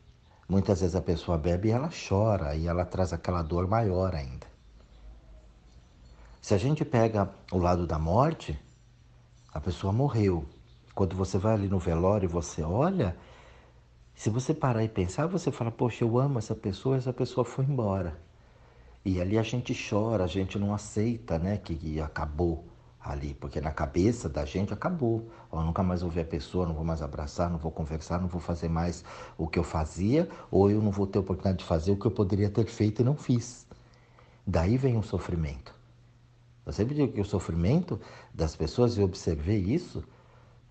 Muitas 0.48 0.80
vezes 0.80 0.94
a 0.94 1.00
pessoa 1.00 1.38
bebe 1.38 1.68
e 1.68 1.72
ela 1.72 1.90
chora 2.08 2.54
e 2.54 2.66
ela 2.66 2.84
traz 2.84 3.12
aquela 3.12 3.42
dor 3.42 3.66
maior 3.66 4.14
ainda. 4.14 4.46
Se 6.40 6.52
a 6.52 6.58
gente 6.58 6.84
pega 6.84 7.30
o 7.50 7.56
lado 7.56 7.86
da 7.86 7.98
morte, 7.98 8.58
a 9.54 9.60
pessoa 9.60 9.92
morreu. 9.92 10.44
Quando 10.94 11.14
você 11.14 11.38
vai 11.38 11.54
ali 11.54 11.68
no 11.68 11.78
velório 11.78 12.26
e 12.26 12.28
você 12.28 12.62
olha, 12.62 13.16
se 14.14 14.28
você 14.28 14.52
parar 14.52 14.82
e 14.82 14.88
pensar, 14.88 15.26
você 15.28 15.52
fala, 15.52 15.70
poxa, 15.70 16.04
eu 16.04 16.18
amo 16.18 16.38
essa 16.38 16.54
pessoa, 16.54 16.96
essa 16.96 17.12
pessoa 17.12 17.44
foi 17.44 17.64
embora. 17.64 18.18
E 19.04 19.20
ali 19.20 19.38
a 19.38 19.42
gente 19.42 19.74
chora, 19.88 20.24
a 20.24 20.26
gente 20.26 20.58
não 20.58 20.74
aceita, 20.74 21.38
né, 21.38 21.56
que 21.56 22.00
acabou 22.00 22.64
ali, 22.98 23.34
porque 23.34 23.60
na 23.60 23.70
cabeça 23.70 24.28
da 24.28 24.44
gente 24.44 24.72
acabou. 24.72 25.30
Eu 25.52 25.60
nunca 25.60 25.82
mais 25.82 26.00
vou 26.00 26.10
ver 26.10 26.22
a 26.22 26.26
pessoa, 26.26 26.66
não 26.66 26.74
vou 26.74 26.84
mais 26.84 27.02
abraçar, 27.02 27.50
não 27.50 27.58
vou 27.58 27.70
conversar, 27.70 28.20
não 28.20 28.28
vou 28.28 28.40
fazer 28.40 28.68
mais 28.68 29.04
o 29.36 29.46
que 29.46 29.58
eu 29.58 29.64
fazia, 29.64 30.28
ou 30.50 30.70
eu 30.70 30.80
não 30.80 30.90
vou 30.90 31.06
ter 31.06 31.18
oportunidade 31.18 31.58
de 31.58 31.64
fazer 31.64 31.92
o 31.92 31.96
que 31.96 32.06
eu 32.06 32.10
poderia 32.10 32.50
ter 32.50 32.66
feito 32.66 33.02
e 33.02 33.04
não 33.04 33.16
fiz. 33.16 33.66
Daí 34.46 34.76
vem 34.76 34.96
o 34.96 35.02
sofrimento. 35.02 35.73
Eu 36.66 36.72
sempre 36.72 36.94
digo 36.94 37.12
que 37.12 37.20
o 37.20 37.24
sofrimento 37.24 38.00
das 38.32 38.56
pessoas, 38.56 38.96
eu 38.96 39.04
observei 39.04 39.58
isso, 39.58 40.02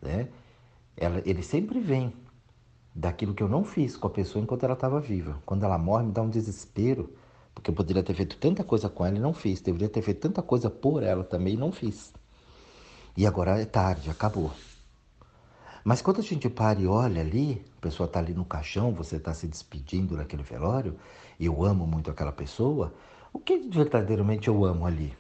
né? 0.01 0.27
Ela, 0.97 1.21
ele 1.25 1.43
sempre 1.43 1.79
vem 1.79 2.13
daquilo 2.95 3.33
que 3.33 3.41
eu 3.41 3.49
não 3.49 3.63
fiz 3.63 3.97
com 3.97 4.07
a 4.07 4.09
pessoa 4.09 4.43
enquanto 4.43 4.63
ela 4.63 4.73
estava 4.73 4.99
viva. 4.99 5.41
Quando 5.45 5.63
ela 5.63 5.77
morre, 5.77 6.05
me 6.05 6.11
dá 6.11 6.21
um 6.21 6.29
desespero, 6.29 7.13
porque 7.53 7.69
eu 7.69 7.75
poderia 7.75 8.03
ter 8.03 8.13
feito 8.13 8.37
tanta 8.37 8.63
coisa 8.63 8.89
com 8.89 9.05
ela 9.05 9.17
e 9.17 9.21
não 9.21 9.33
fiz. 9.33 9.61
Deveria 9.61 9.89
ter 9.89 10.01
feito 10.01 10.21
tanta 10.21 10.41
coisa 10.41 10.69
por 10.69 11.03
ela 11.03 11.23
também 11.23 11.53
e 11.53 11.57
não 11.57 11.71
fiz. 11.71 12.13
E 13.15 13.25
agora 13.27 13.59
é 13.59 13.65
tarde, 13.65 14.09
acabou. 14.09 14.51
Mas 15.83 16.01
quando 16.01 16.19
a 16.19 16.23
gente 16.23 16.49
para 16.49 16.79
e 16.79 16.87
olha 16.87 17.21
ali, 17.21 17.63
a 17.77 17.81
pessoa 17.81 18.07
está 18.07 18.19
ali 18.19 18.33
no 18.33 18.45
caixão, 18.45 18.93
você 18.93 19.17
está 19.17 19.33
se 19.33 19.47
despedindo 19.47 20.15
daquele 20.15 20.41
velório, 20.41 20.97
e 21.39 21.45
eu 21.45 21.63
amo 21.63 21.85
muito 21.85 22.09
aquela 22.09 22.31
pessoa, 22.31 22.93
o 23.33 23.39
que 23.39 23.57
verdadeiramente 23.57 24.47
eu 24.47 24.63
amo 24.63 24.85
ali? 24.85 25.13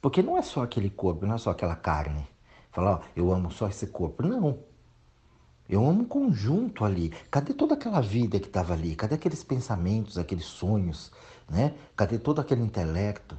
Porque 0.00 0.22
não 0.22 0.36
é 0.36 0.42
só 0.42 0.62
aquele 0.62 0.90
corpo, 0.90 1.26
não 1.26 1.34
é 1.34 1.38
só 1.38 1.50
aquela 1.50 1.76
carne. 1.76 2.26
Falar, 2.72 2.96
ó, 2.96 3.00
eu 3.14 3.32
amo 3.32 3.50
só 3.50 3.68
esse 3.68 3.86
corpo. 3.88 4.22
Não. 4.22 4.58
Eu 5.68 5.86
amo 5.86 6.02
um 6.02 6.04
conjunto 6.04 6.84
ali. 6.84 7.10
Cadê 7.30 7.52
toda 7.52 7.74
aquela 7.74 8.00
vida 8.00 8.40
que 8.40 8.46
estava 8.46 8.72
ali? 8.72 8.96
Cadê 8.96 9.14
aqueles 9.14 9.44
pensamentos, 9.44 10.18
aqueles 10.18 10.44
sonhos? 10.44 11.12
Né? 11.48 11.74
Cadê 11.94 12.18
todo 12.18 12.40
aquele 12.40 12.62
intelecto? 12.62 13.38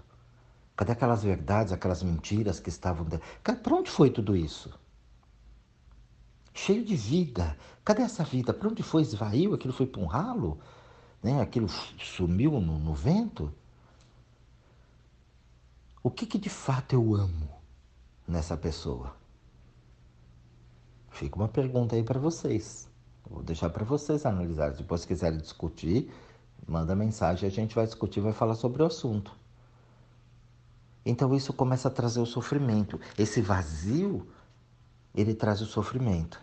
Cadê 0.75 0.93
aquelas 0.93 1.23
verdades, 1.23 1.73
aquelas 1.73 2.03
mentiras 2.03 2.59
que 2.59 2.69
estavam. 2.69 3.05
Para 3.43 3.75
onde 3.75 3.89
foi 3.89 4.09
tudo 4.09 4.35
isso? 4.35 4.71
Cheio 6.53 6.85
de 6.85 6.95
vida. 6.95 7.57
Cadê 7.83 8.03
essa 8.03 8.23
vida? 8.23 8.53
Para 8.53 8.69
onde 8.69 8.83
foi? 8.83 9.01
Esvaiu? 9.01 9.53
Aquilo 9.53 9.73
foi 9.73 9.85
para 9.85 10.01
um 10.01 10.05
ralo? 10.05 10.59
Né? 11.23 11.41
Aquilo 11.41 11.67
sumiu 11.99 12.51
no, 12.59 12.77
no 12.77 12.93
vento? 12.93 13.53
O 16.03 16.09
que, 16.09 16.25
que 16.25 16.39
de 16.39 16.49
fato 16.49 16.93
eu 16.93 17.13
amo 17.13 17.47
nessa 18.27 18.57
pessoa? 18.57 19.15
Fica 21.11 21.35
uma 21.35 21.47
pergunta 21.47 21.95
aí 21.95 22.01
para 22.01 22.19
vocês. 22.19 22.89
Vou 23.29 23.43
deixar 23.43 23.69
para 23.69 23.85
vocês 23.85 24.25
analisarem. 24.25 24.75
Depois, 24.75 25.01
se 25.01 25.07
quiserem 25.07 25.37
discutir, 25.37 26.11
manda 26.67 26.95
mensagem, 26.95 27.47
a 27.47 27.51
gente 27.51 27.75
vai 27.75 27.85
discutir, 27.85 28.19
vai 28.19 28.33
falar 28.33 28.55
sobre 28.55 28.81
o 28.81 28.85
assunto. 28.87 29.31
Então 31.05 31.35
isso 31.35 31.53
começa 31.53 31.87
a 31.87 31.91
trazer 31.91 32.19
o 32.19 32.25
sofrimento. 32.25 32.99
Esse 33.15 33.39
vazio, 33.39 34.27
ele 35.13 35.35
traz 35.35 35.61
o 35.61 35.67
sofrimento. 35.67 36.41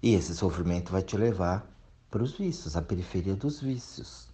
E 0.00 0.14
esse 0.14 0.36
sofrimento 0.36 0.92
vai 0.92 1.02
te 1.02 1.16
levar 1.16 1.68
para 2.08 2.22
os 2.22 2.38
vícios, 2.38 2.76
a 2.76 2.82
periferia 2.82 3.34
dos 3.34 3.60
vícios. 3.60 4.28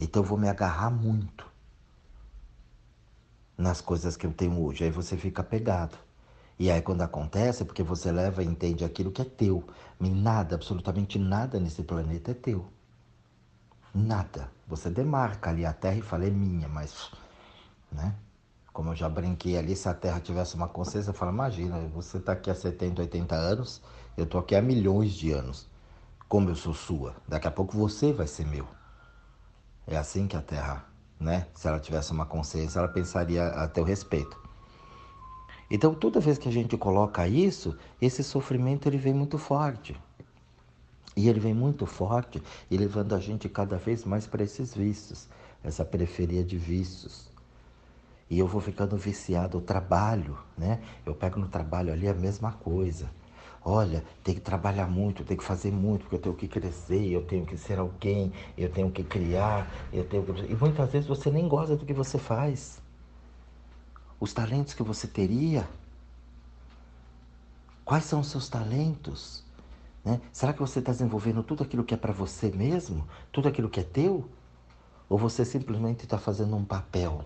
Então 0.00 0.22
eu 0.22 0.28
vou 0.28 0.38
me 0.38 0.48
agarrar 0.48 0.90
muito 0.90 1.57
nas 3.58 3.80
coisas 3.82 4.16
que 4.16 4.26
eu 4.26 4.32
tenho 4.32 4.62
hoje. 4.62 4.84
Aí 4.84 4.90
você 4.90 5.16
fica 5.16 5.42
pegado. 5.42 5.98
E 6.58 6.70
aí 6.70 6.80
quando 6.80 7.02
acontece 7.02 7.62
é 7.62 7.66
porque 7.66 7.82
você 7.82 8.10
leva 8.10 8.42
e 8.42 8.46
entende 8.46 8.84
aquilo 8.84 9.10
que 9.10 9.20
é 9.22 9.24
teu. 9.26 9.64
E 10.00 10.08
nada, 10.08 10.54
absolutamente 10.54 11.18
nada 11.18 11.60
nesse 11.60 11.82
planeta 11.82 12.30
é 12.30 12.34
teu. 12.34 12.66
Nada. 13.94 14.50
Você 14.66 14.88
demarca 14.88 15.50
ali 15.50 15.66
a 15.66 15.72
terra 15.72 15.96
e 15.96 16.02
fala, 16.02 16.26
é 16.26 16.30
minha, 16.30 16.68
mas 16.68 17.10
né? 17.90 18.14
Como 18.72 18.90
eu 18.90 18.96
já 18.96 19.08
brinquei 19.08 19.58
ali, 19.58 19.74
se 19.74 19.88
a 19.88 19.94
Terra 19.94 20.20
tivesse 20.20 20.54
uma 20.54 20.68
consciência, 20.68 21.10
eu 21.10 21.14
falo, 21.14 21.32
imagina, 21.32 21.78
você 21.88 22.18
está 22.18 22.32
aqui 22.32 22.50
há 22.50 22.54
70, 22.54 23.02
80 23.02 23.34
anos, 23.34 23.82
eu 24.16 24.24
estou 24.24 24.40
aqui 24.40 24.54
há 24.54 24.62
milhões 24.62 25.12
de 25.12 25.32
anos. 25.32 25.66
Como 26.28 26.50
eu 26.50 26.54
sou 26.54 26.74
sua, 26.74 27.16
daqui 27.26 27.48
a 27.48 27.50
pouco 27.50 27.76
você 27.76 28.12
vai 28.12 28.26
ser 28.26 28.46
meu. 28.46 28.68
É 29.86 29.96
assim 29.96 30.26
que 30.28 30.36
a 30.36 30.42
Terra, 30.42 30.84
né? 31.18 31.46
Se 31.54 31.68
ela 31.68 31.80
tivesse 31.80 32.12
uma 32.12 32.26
consciência, 32.26 32.78
ela 32.78 32.88
pensaria 32.88 33.46
a 33.46 33.68
teu 33.68 33.84
respeito. 33.84 34.38
Então, 35.70 35.94
toda 35.94 36.20
vez 36.20 36.38
que 36.38 36.48
a 36.48 36.52
gente 36.52 36.76
coloca 36.76 37.26
isso, 37.28 37.76
esse 38.00 38.22
sofrimento 38.24 38.88
ele 38.88 38.98
vem 38.98 39.12
muito 39.12 39.36
forte. 39.36 39.94
E 41.16 41.28
ele 41.28 41.40
vem 41.40 41.52
muito 41.52 41.84
forte 41.84 42.42
e 42.70 42.76
levando 42.76 43.14
a 43.14 43.18
gente 43.18 43.48
cada 43.48 43.76
vez 43.76 44.04
mais 44.04 44.26
para 44.26 44.44
esses 44.44 44.74
vícios, 44.74 45.28
essa 45.64 45.84
periferia 45.84 46.44
de 46.44 46.56
vícios 46.56 47.28
e 48.30 48.38
eu 48.38 48.46
vou 48.46 48.60
ficando 48.60 48.96
viciado. 48.96 49.58
O 49.58 49.60
trabalho, 49.60 50.36
né? 50.56 50.80
Eu 51.04 51.14
pego 51.14 51.38
no 51.38 51.48
trabalho 51.48 51.92
ali 51.92 52.08
a 52.08 52.14
mesma 52.14 52.52
coisa. 52.52 53.10
Olha, 53.70 54.02
tem 54.24 54.34
que 54.34 54.40
trabalhar 54.40 54.86
muito, 54.86 55.22
tem 55.22 55.36
que 55.36 55.44
fazer 55.44 55.70
muito, 55.70 56.00
porque 56.04 56.16
eu 56.16 56.20
tenho 56.20 56.34
que 56.34 56.48
crescer, 56.48 57.12
eu 57.12 57.22
tenho 57.26 57.44
que 57.44 57.54
ser 57.58 57.78
alguém, 57.78 58.32
eu 58.56 58.72
tenho 58.72 58.90
que 58.90 59.04
criar, 59.04 59.70
eu 59.92 60.02
tenho 60.04 60.24
que... 60.24 60.50
E 60.50 60.56
muitas 60.56 60.90
vezes 60.90 61.06
você 61.06 61.30
nem 61.30 61.46
gosta 61.46 61.76
do 61.76 61.84
que 61.84 61.92
você 61.92 62.16
faz. 62.16 62.80
Os 64.18 64.32
talentos 64.32 64.72
que 64.72 64.82
você 64.82 65.06
teria. 65.06 65.68
Quais 67.84 68.04
são 68.04 68.20
os 68.20 68.28
seus 68.28 68.48
talentos? 68.48 69.44
Né? 70.02 70.18
Será 70.32 70.54
que 70.54 70.60
você 70.60 70.78
está 70.78 70.92
desenvolvendo 70.92 71.42
tudo 71.42 71.62
aquilo 71.62 71.84
que 71.84 71.92
é 71.92 71.98
para 71.98 72.10
você 72.10 72.50
mesmo? 72.50 73.06
Tudo 73.30 73.48
aquilo 73.48 73.68
que 73.68 73.80
é 73.80 73.84
teu? 73.84 74.26
Ou 75.10 75.18
você 75.18 75.44
simplesmente 75.44 76.04
está 76.04 76.16
fazendo 76.16 76.56
um 76.56 76.64
papel? 76.64 77.22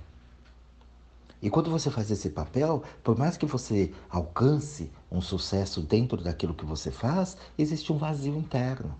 E 1.43 1.51
quando 1.51 1.71
você 1.71 1.91
faz 1.91 2.09
esse 2.09 2.31
papel, 2.31 2.85
por 3.03 3.19
mais 3.19 3.37
que 3.37 3.45
você 3.45 3.93
alcance 4.09 4.89
um 5.11 5.21
sucesso 5.21 5.83
dentro 5.83 6.23
daquilo 6.23 6.55
que 6.55 6.65
você 6.65 6.93
faz, 6.93 7.37
existe 7.59 7.93
um 7.93 7.99
vazio 7.99 8.37
interno. 8.37 8.95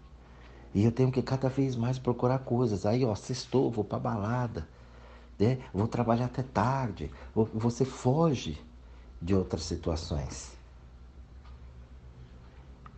E 0.75 0.85
eu 0.85 0.91
tenho 0.91 1.13
que 1.13 1.23
cada 1.23 1.49
vez 1.49 1.77
mais 1.77 2.01
procurar 2.01 2.41
coisas. 2.41 2.85
Aí, 2.85 3.05
ó, 3.05 3.15
sextou, 3.15 3.71
vou 3.71 3.85
para 3.85 4.01
balada, 4.01 4.69
né? 5.39 5.59
vou 5.73 5.87
trabalhar 5.87 6.25
até 6.25 6.43
tarde. 6.43 7.11
Você 7.35 7.85
foge 7.85 8.61
de 9.21 9.35
outras 9.35 9.63
situações. 9.63 10.62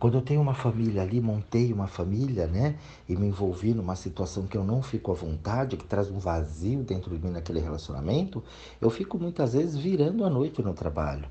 Quando 0.05 0.19
eu 0.19 0.21
tenho 0.21 0.39
uma 0.39 0.53
família 0.53 1.01
ali, 1.01 1.19
montei 1.19 1.73
uma 1.73 1.87
família, 1.87 2.45
né? 2.45 2.77
E 3.09 3.15
me 3.15 3.25
envolvi 3.25 3.73
numa 3.73 3.95
situação 3.95 4.45
que 4.45 4.55
eu 4.55 4.63
não 4.63 4.83
fico 4.83 5.11
à 5.11 5.15
vontade, 5.15 5.77
que 5.77 5.83
traz 5.83 6.11
um 6.11 6.19
vazio 6.19 6.83
dentro 6.83 7.09
de 7.09 7.25
mim 7.25 7.31
naquele 7.31 7.59
relacionamento, 7.59 8.43
eu 8.79 8.91
fico 8.91 9.17
muitas 9.17 9.53
vezes 9.53 9.75
virando 9.75 10.23
a 10.23 10.29
noite 10.29 10.61
no 10.61 10.75
trabalho. 10.75 11.27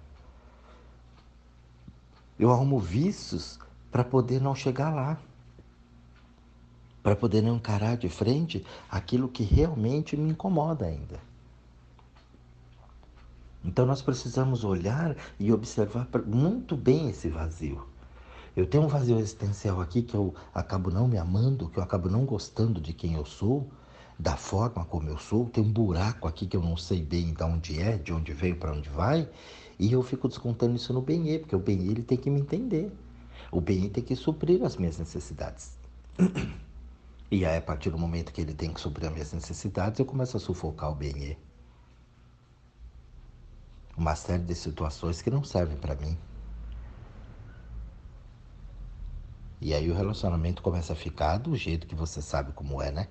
Eu 2.37 2.51
arrumo 2.51 2.81
vícios 2.81 3.61
para 3.93 4.03
poder 4.03 4.41
não 4.41 4.57
chegar 4.57 4.93
lá. 4.93 5.21
Para 7.01 7.15
poder 7.15 7.43
não 7.43 7.55
encarar 7.55 7.97
de 7.97 8.09
frente 8.09 8.67
aquilo 8.91 9.29
que 9.29 9.45
realmente 9.45 10.17
me 10.17 10.33
incomoda 10.33 10.85
ainda. 10.85 11.21
Então 13.65 13.87
nós 13.87 14.03
precisamos 14.03 14.65
olhar 14.65 15.17
e 15.39 15.53
observar 15.53 16.09
muito 16.27 16.77
bem 16.77 17.09
esse 17.09 17.29
vazio. 17.29 17.94
Eu 18.57 18.67
tenho 18.67 18.85
um 18.85 18.89
vazio 18.89 19.19
existencial 19.19 19.81
aqui 19.81 20.03
que 20.03 20.15
eu 20.15 20.33
acabo 20.55 20.91
não 20.91 21.09
me 21.09 21.19
amando, 21.19 21.69
que 21.69 21.79
eu 21.79 21.83
acabo 21.83 22.09
não 22.09 22.25
gostando 22.25 22.81
de 22.81 22.93
quem 22.93 23.15
eu 23.15 23.25
sou, 23.25 23.69
da 24.17 24.37
forma 24.37 24.85
como 24.85 25.09
eu 25.09 25.19
sou. 25.19 25.49
Tem 25.49 25.63
um 25.63 25.73
buraco 25.73 26.29
aqui 26.29 26.47
que 26.47 26.57
eu 26.57 26.63
não 26.63 26.77
sei 26.77 27.03
bem 27.03 27.35
de 27.35 27.43
onde 27.43 27.81
é, 27.81 27.99
de 27.99 28.13
onde 28.13 28.33
veio, 28.33 28.57
para 28.57 28.73
onde 28.73 28.89
vai. 28.89 29.29
E 29.77 29.93
eu 29.93 30.03
fico 30.05 30.29
descontando 30.29 30.77
isso 30.77 30.93
no 30.93 31.03
Benê, 31.03 31.41
porque 31.41 31.57
o 31.57 31.59
Benê 31.59 31.91
ele 31.91 32.03
tem 32.03 32.17
que 32.17 32.31
me 32.31 32.41
entender. 32.41 32.93
O 33.51 33.61
Benê 33.61 33.89
tem 33.89 34.05
que 34.05 34.15
suprir 34.15 34.63
as 34.63 34.77
minhas 34.77 34.99
necessidades. 34.99 35.77
E 37.31 37.45
aí, 37.45 37.57
a 37.57 37.61
partir 37.61 37.91
do 37.91 37.99
momento 37.99 38.33
que 38.33 38.41
ele 38.41 38.55
tem 38.55 38.73
que 38.73 38.81
suprir 38.81 39.09
as 39.09 39.13
minhas 39.13 39.33
necessidades, 39.33 39.99
eu 39.99 40.07
começo 40.07 40.37
a 40.37 40.41
sufocar 40.41 40.93
o 40.93 40.95
Benê. 40.95 41.37
Uma 43.97 44.15
série 44.15 44.45
de 44.45 44.55
situações 44.55 45.21
que 45.21 45.31
não 45.31 45.43
servem 45.43 45.77
para 45.77 45.97
mim. 45.97 46.17
E 49.61 49.73
aí 49.73 49.91
o 49.91 49.95
relacionamento 49.95 50.63
começa 50.63 50.93
a 50.93 50.97
ficar 50.97 51.39
do 51.39 51.57
jeito 51.57 51.87
que 51.87 51.95
você 51.95 52.21
sabe 52.21 52.53
como 52.53 52.83
é, 52.83 52.91
né? 52.91 53.09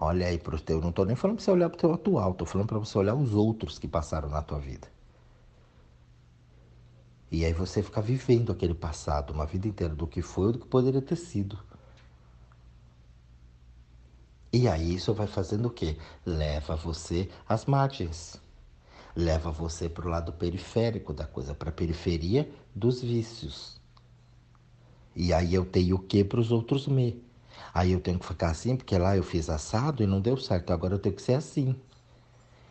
Olha 0.00 0.26
aí 0.26 0.38
pro 0.38 0.60
teu, 0.60 0.80
não 0.80 0.92
tô 0.92 1.04
nem 1.04 1.16
falando 1.16 1.36
para 1.36 1.44
você 1.44 1.50
olhar 1.50 1.70
pro 1.70 1.78
teu 1.78 1.92
atual, 1.92 2.34
tô 2.34 2.44
falando 2.44 2.68
para 2.68 2.78
você 2.78 2.98
olhar 2.98 3.14
os 3.14 3.34
outros 3.34 3.78
que 3.78 3.88
passaram 3.88 4.28
na 4.28 4.42
tua 4.42 4.58
vida. 4.58 4.88
E 7.30 7.44
aí 7.44 7.52
você 7.52 7.82
fica 7.82 8.00
vivendo 8.00 8.52
aquele 8.52 8.74
passado, 8.74 9.32
uma 9.32 9.46
vida 9.46 9.66
inteira 9.66 9.94
do 9.94 10.06
que 10.06 10.22
foi 10.22 10.46
ou 10.46 10.52
do 10.52 10.58
que 10.58 10.66
poderia 10.66 11.02
ter 11.02 11.16
sido. 11.16 11.58
E 14.52 14.68
aí 14.68 14.94
isso 14.94 15.12
vai 15.12 15.26
fazendo 15.26 15.66
o 15.66 15.70
quê? 15.70 15.96
Leva 16.24 16.76
você 16.76 17.28
às 17.48 17.64
margens. 17.66 18.40
Leva 19.16 19.50
você 19.50 19.88
para 19.88 20.06
o 20.06 20.10
lado 20.10 20.32
periférico 20.32 21.12
da 21.12 21.26
coisa, 21.26 21.54
para 21.54 21.70
a 21.70 21.72
periferia 21.72 22.48
dos 22.74 23.02
vícios. 23.02 23.80
E 25.16 25.32
aí 25.32 25.54
eu 25.54 25.64
tenho 25.64 25.96
o 25.96 25.98
que 25.98 26.24
para 26.24 26.40
os 26.40 26.50
outros 26.50 26.86
me. 26.86 27.22
Aí 27.72 27.92
eu 27.92 28.00
tenho 28.00 28.18
que 28.18 28.26
ficar 28.26 28.50
assim, 28.50 28.76
porque 28.76 28.96
lá 28.98 29.16
eu 29.16 29.22
fiz 29.22 29.48
assado 29.48 30.02
e 30.02 30.06
não 30.06 30.20
deu 30.20 30.36
certo, 30.36 30.72
agora 30.72 30.94
eu 30.94 30.98
tenho 30.98 31.14
que 31.14 31.22
ser 31.22 31.34
assim. 31.34 31.74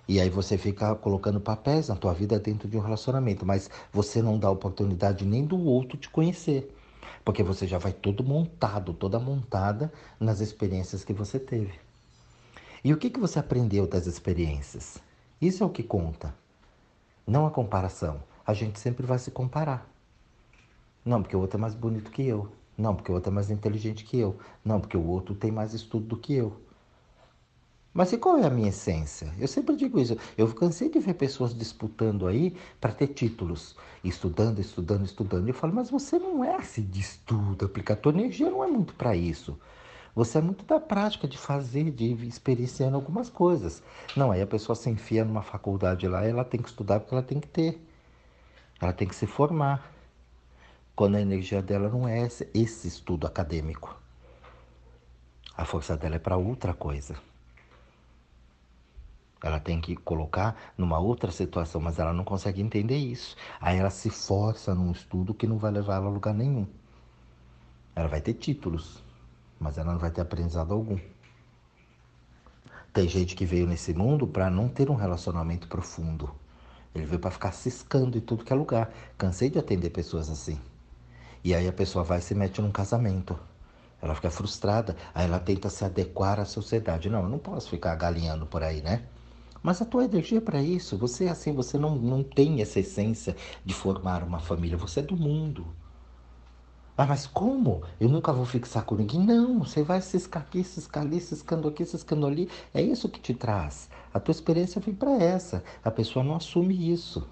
E 0.07 0.19
aí 0.19 0.29
você 0.29 0.57
fica 0.57 0.93
colocando 0.95 1.39
papéis 1.39 1.87
na 1.87 1.95
tua 1.95 2.13
vida 2.13 2.37
dentro 2.37 2.67
de 2.67 2.77
um 2.77 2.81
relacionamento, 2.81 3.45
mas 3.45 3.69
você 3.91 4.21
não 4.21 4.37
dá 4.37 4.49
oportunidade 4.49 5.25
nem 5.25 5.45
do 5.45 5.57
outro 5.57 5.97
te 5.97 6.09
conhecer. 6.09 6.75
Porque 7.23 7.41
você 7.41 7.65
já 7.65 7.77
vai 7.77 7.93
todo 7.93 8.23
montado, 8.23 8.93
toda 8.93 9.17
montada 9.17 9.91
nas 10.19 10.41
experiências 10.41 11.05
que 11.05 11.13
você 11.13 11.39
teve. 11.39 11.79
E 12.83 12.91
o 12.91 12.97
que, 12.97 13.09
que 13.09 13.19
você 13.19 13.39
aprendeu 13.39 13.87
das 13.87 14.05
experiências? 14.07 14.97
Isso 15.39 15.63
é 15.63 15.65
o 15.65 15.69
que 15.69 15.83
conta. 15.83 16.35
Não 17.25 17.45
a 17.45 17.51
comparação. 17.51 18.21
A 18.45 18.53
gente 18.53 18.77
sempre 18.77 19.05
vai 19.05 19.17
se 19.19 19.31
comparar. 19.31 19.92
Não, 21.05 21.21
porque 21.21 21.35
o 21.35 21.39
outro 21.39 21.57
é 21.57 21.61
mais 21.61 21.75
bonito 21.75 22.11
que 22.11 22.25
eu. 22.25 22.49
Não, 22.77 22.95
porque 22.95 23.11
o 23.11 23.15
outro 23.15 23.31
é 23.31 23.33
mais 23.33 23.49
inteligente 23.49 24.03
que 24.03 24.17
eu. 24.17 24.37
Não, 24.63 24.79
porque 24.79 24.97
o 24.97 25.05
outro 25.05 25.35
tem 25.35 25.51
mais 25.51 25.73
estudo 25.73 26.05
do 26.07 26.17
que 26.17 26.33
eu. 26.33 26.55
Mas 27.93 28.11
e 28.11 28.17
qual 28.17 28.37
é 28.37 28.45
a 28.47 28.49
minha 28.49 28.69
essência? 28.69 29.31
Eu 29.37 29.47
sempre 29.47 29.75
digo 29.75 29.99
isso. 29.99 30.17
Eu 30.35 30.51
cansei 30.53 30.89
de 30.89 30.99
ver 30.99 31.13
pessoas 31.13 31.55
disputando 31.55 32.25
aí 32.25 32.55
para 32.81 32.91
ter 32.91 33.07
títulos. 33.07 33.75
Estudando, 34.03 34.59
estudando, 34.59 35.05
estudando. 35.05 35.47
Eu 35.47 35.53
falo, 35.53 35.73
mas 35.75 35.91
você 35.91 36.17
não 36.17 36.43
é 36.43 36.55
assim 36.55 36.81
de 36.81 36.99
estudo, 36.99 37.65
aplicar. 37.65 37.95
Tua 37.95 38.11
energia 38.11 38.49
não 38.49 38.63
é 38.63 38.67
muito 38.67 38.95
para 38.95 39.15
isso. 39.15 39.59
Você 40.15 40.39
é 40.39 40.41
muito 40.41 40.65
da 40.65 40.79
prática 40.79 41.27
de 41.27 41.37
fazer, 41.37 41.91
de 41.91 42.13
experienciando 42.27 42.95
algumas 42.95 43.29
coisas. 43.29 43.83
Não, 44.15 44.31
aí 44.31 44.41
a 44.41 44.47
pessoa 44.47 44.75
se 44.75 44.89
enfia 44.89 45.23
numa 45.23 45.41
faculdade 45.43 46.07
lá, 46.07 46.25
ela 46.25 46.43
tem 46.43 46.61
que 46.61 46.69
estudar 46.69 46.99
porque 46.99 47.13
ela 47.13 47.23
tem 47.23 47.39
que 47.39 47.47
ter. 47.47 47.79
Ela 48.81 48.93
tem 48.93 49.07
que 49.07 49.15
se 49.15 49.27
formar. 49.27 49.91
Quando 50.95 51.15
a 51.15 51.21
energia 51.21 51.59
dela 51.59 51.89
não 51.89 52.07
é 52.07 52.27
esse, 52.53 52.87
estudo 52.87 53.25
acadêmico. 53.25 53.99
A 55.57 55.65
força 55.65 55.97
dela 55.97 56.17
é 56.17 56.19
para 56.19 56.37
outra 56.37 56.71
coisa. 56.71 57.15
Ela 59.41 59.59
tem 59.59 59.81
que 59.81 59.95
colocar 59.95 60.55
numa 60.77 60.99
outra 60.99 61.31
situação, 61.31 61.81
mas 61.81 61.97
ela 61.97 62.13
não 62.13 62.23
consegue 62.23 62.61
entender 62.61 62.95
isso. 62.95 63.35
Aí 63.59 63.79
ela 63.79 63.89
se 63.89 64.11
força 64.11 64.75
num 64.75 64.91
estudo 64.91 65.33
que 65.33 65.47
não 65.47 65.57
vai 65.57 65.71
levar 65.71 65.95
ela 65.95 66.05
a 66.05 66.09
lugar 66.09 66.33
nenhum. 66.33 66.67
Ela 67.95 68.07
vai 68.07 68.21
ter 68.21 68.35
títulos, 68.35 69.03
mas 69.59 69.79
ela 69.79 69.93
não 69.93 69.99
vai 69.99 70.11
ter 70.11 70.21
aprendizado 70.21 70.73
algum. 70.73 70.99
Tem 72.93 73.09
gente 73.09 73.35
que 73.35 73.45
veio 73.45 73.65
nesse 73.65 73.95
mundo 73.95 74.27
para 74.27 74.47
não 74.47 74.69
ter 74.69 74.91
um 74.91 74.95
relacionamento 74.95 75.67
profundo. 75.67 76.33
Ele 76.93 77.07
veio 77.07 77.19
para 77.19 77.31
ficar 77.31 77.51
ciscando 77.51 78.15
em 78.15 78.21
tudo 78.21 78.45
que 78.45 78.53
é 78.53 78.55
lugar. 78.55 78.93
Cansei 79.17 79.49
de 79.49 79.57
atender 79.57 79.89
pessoas 79.89 80.29
assim. 80.29 80.61
E 81.43 81.53
aí 81.53 81.67
a 81.67 81.73
pessoa 81.73 82.03
vai 82.03 82.19
e 82.19 82.21
se 82.21 82.33
mete 82.33 82.61
num 82.61 82.71
casamento. 82.71 83.37
Ela 84.01 84.15
fica 84.15 84.29
frustrada, 84.29 84.95
aí 85.13 85.25
ela 85.25 85.39
tenta 85.39 85.69
se 85.69 85.83
adequar 85.85 86.39
à 86.39 86.45
sociedade. 86.45 87.09
Não, 87.09 87.23
eu 87.23 87.29
não 87.29 87.39
posso 87.39 87.69
ficar 87.69 87.95
galinhando 87.95 88.45
por 88.45 88.63
aí, 88.63 88.81
né? 88.81 89.03
Mas 89.61 89.81
a 89.81 89.85
tua 89.85 90.03
energia 90.03 90.39
é 90.39 90.41
para 90.41 90.61
isso. 90.61 90.97
Você 90.97 91.25
é 91.25 91.29
assim, 91.29 91.53
você 91.53 91.77
não, 91.77 91.95
não 91.95 92.21
tem 92.21 92.61
essa 92.61 92.79
essência 92.79 93.35
de 93.63 93.73
formar 93.73 94.21
uma 94.23 94.39
família. 94.39 94.77
Você 94.77 94.99
é 94.99 95.03
do 95.03 95.15
mundo. 95.15 95.65
Ah, 96.97 97.05
mas 97.05 97.25
como? 97.25 97.81
Eu 97.99 98.09
nunca 98.09 98.31
vou 98.33 98.45
fixar 98.45 98.83
com 98.83 98.95
ninguém. 98.95 99.21
Não, 99.25 99.59
você 99.59 99.81
vai 99.81 100.01
ciscar 100.01 100.43
aqui, 100.43 100.63
ciscar 100.63 101.03
ali, 101.03 101.19
ciscando 101.19 101.67
aqui, 101.67 101.85
ciscando 101.85 102.27
ali. 102.27 102.49
É 102.73 102.81
isso 102.81 103.09
que 103.09 103.19
te 103.19 103.33
traz. 103.33 103.89
A 104.13 104.19
tua 104.19 104.31
experiência 104.33 104.81
vem 104.81 104.93
para 104.93 105.13
essa. 105.13 105.63
A 105.83 105.89
pessoa 105.89 106.23
não 106.23 106.35
assume 106.35 106.91
isso. 106.91 107.25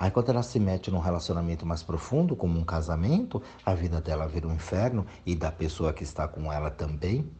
Aí 0.00 0.10
quando 0.10 0.30
ela 0.30 0.42
se 0.42 0.58
mete 0.58 0.90
num 0.90 0.98
relacionamento 0.98 1.66
mais 1.66 1.82
profundo, 1.82 2.34
como 2.34 2.58
um 2.58 2.64
casamento, 2.64 3.42
a 3.66 3.74
vida 3.74 4.00
dela 4.00 4.26
vira 4.26 4.48
um 4.48 4.54
inferno 4.54 5.06
e 5.26 5.36
da 5.36 5.52
pessoa 5.52 5.92
que 5.92 6.02
está 6.02 6.26
com 6.26 6.50
ela 6.50 6.70
também. 6.70 7.30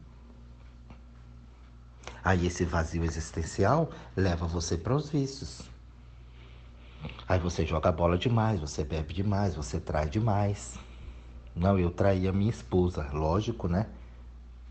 Aí 2.23 2.45
esse 2.45 2.63
vazio 2.63 3.03
existencial 3.03 3.89
leva 4.15 4.45
você 4.45 4.77
para 4.77 4.95
os 4.95 5.09
vícios. 5.09 5.63
Aí 7.27 7.39
você 7.39 7.65
joga 7.65 7.91
bola 7.91 8.15
demais, 8.15 8.59
você 8.59 8.83
bebe 8.83 9.11
demais, 9.11 9.55
você 9.55 9.79
trai 9.79 10.07
demais. 10.07 10.77
Não, 11.55 11.79
eu 11.79 11.89
traí 11.89 12.27
a 12.27 12.31
minha 12.31 12.51
esposa, 12.51 13.09
lógico, 13.11 13.67
né? 13.67 13.87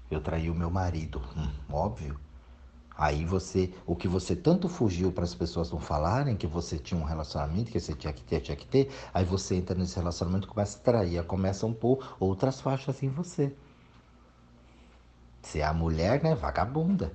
Eu 0.08 0.20
traí 0.20 0.48
o 0.48 0.54
meu 0.54 0.70
marido, 0.70 1.20
hum, 1.36 1.50
óbvio. 1.72 2.16
Aí 3.00 3.24
você, 3.24 3.72
o 3.86 3.96
que 3.96 4.06
você 4.06 4.36
tanto 4.36 4.68
fugiu 4.68 5.10
para 5.10 5.24
as 5.24 5.34
pessoas 5.34 5.72
não 5.72 5.80
falarem, 5.80 6.36
que 6.36 6.46
você 6.46 6.76
tinha 6.76 7.00
um 7.00 7.02
relacionamento, 7.02 7.72
que 7.72 7.80
você 7.80 7.94
tinha 7.94 8.12
que 8.12 8.22
ter, 8.22 8.40
tinha 8.40 8.54
que 8.54 8.66
ter, 8.66 8.90
aí 9.14 9.24
você 9.24 9.54
entra 9.54 9.74
nesse 9.74 9.96
relacionamento 9.96 10.46
e 10.46 10.50
começa 10.50 10.76
a 10.76 10.82
trair, 10.82 11.24
começa 11.24 11.66
a 11.66 11.72
pôr 11.72 12.14
outras 12.20 12.60
faixas 12.60 13.02
em 13.02 13.08
você. 13.08 13.56
Se 15.40 15.60
é 15.60 15.64
a 15.64 15.72
mulher, 15.72 16.22
né, 16.22 16.34
vagabunda. 16.34 17.14